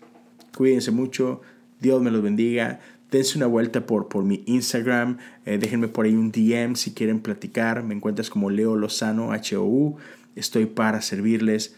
cuídense 0.57 0.91
mucho, 0.91 1.41
Dios 1.81 2.03
me 2.03 2.11
los 2.11 2.23
bendiga. 2.23 2.81
Dense 3.11 3.37
una 3.37 3.47
vuelta 3.47 3.87
por, 3.87 4.09
por 4.09 4.25
mi 4.25 4.43
Instagram, 4.47 5.19
eh, 5.45 5.59
déjenme 5.59 5.89
por 5.89 6.07
ahí 6.07 6.15
un 6.15 6.31
DM 6.31 6.77
si 6.77 6.93
quieren 6.93 7.21
platicar. 7.21 7.83
Me 7.83 7.95
encuentras 7.95 8.31
como 8.31 8.51
Leo 8.51 8.77
Lozano, 8.77 9.33
H-O-U. 9.33 9.97
Estoy 10.37 10.67
para 10.67 11.03
servirles. 11.03 11.75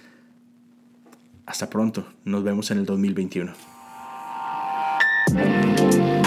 Hasta 1.47 1.71
pronto, 1.71 2.07
nos 2.25 2.45
vemos 2.45 2.71
en 2.71 2.79
el 2.79 2.87
2021. 2.87 3.53
Thank 5.33 5.95
you. 5.95 6.22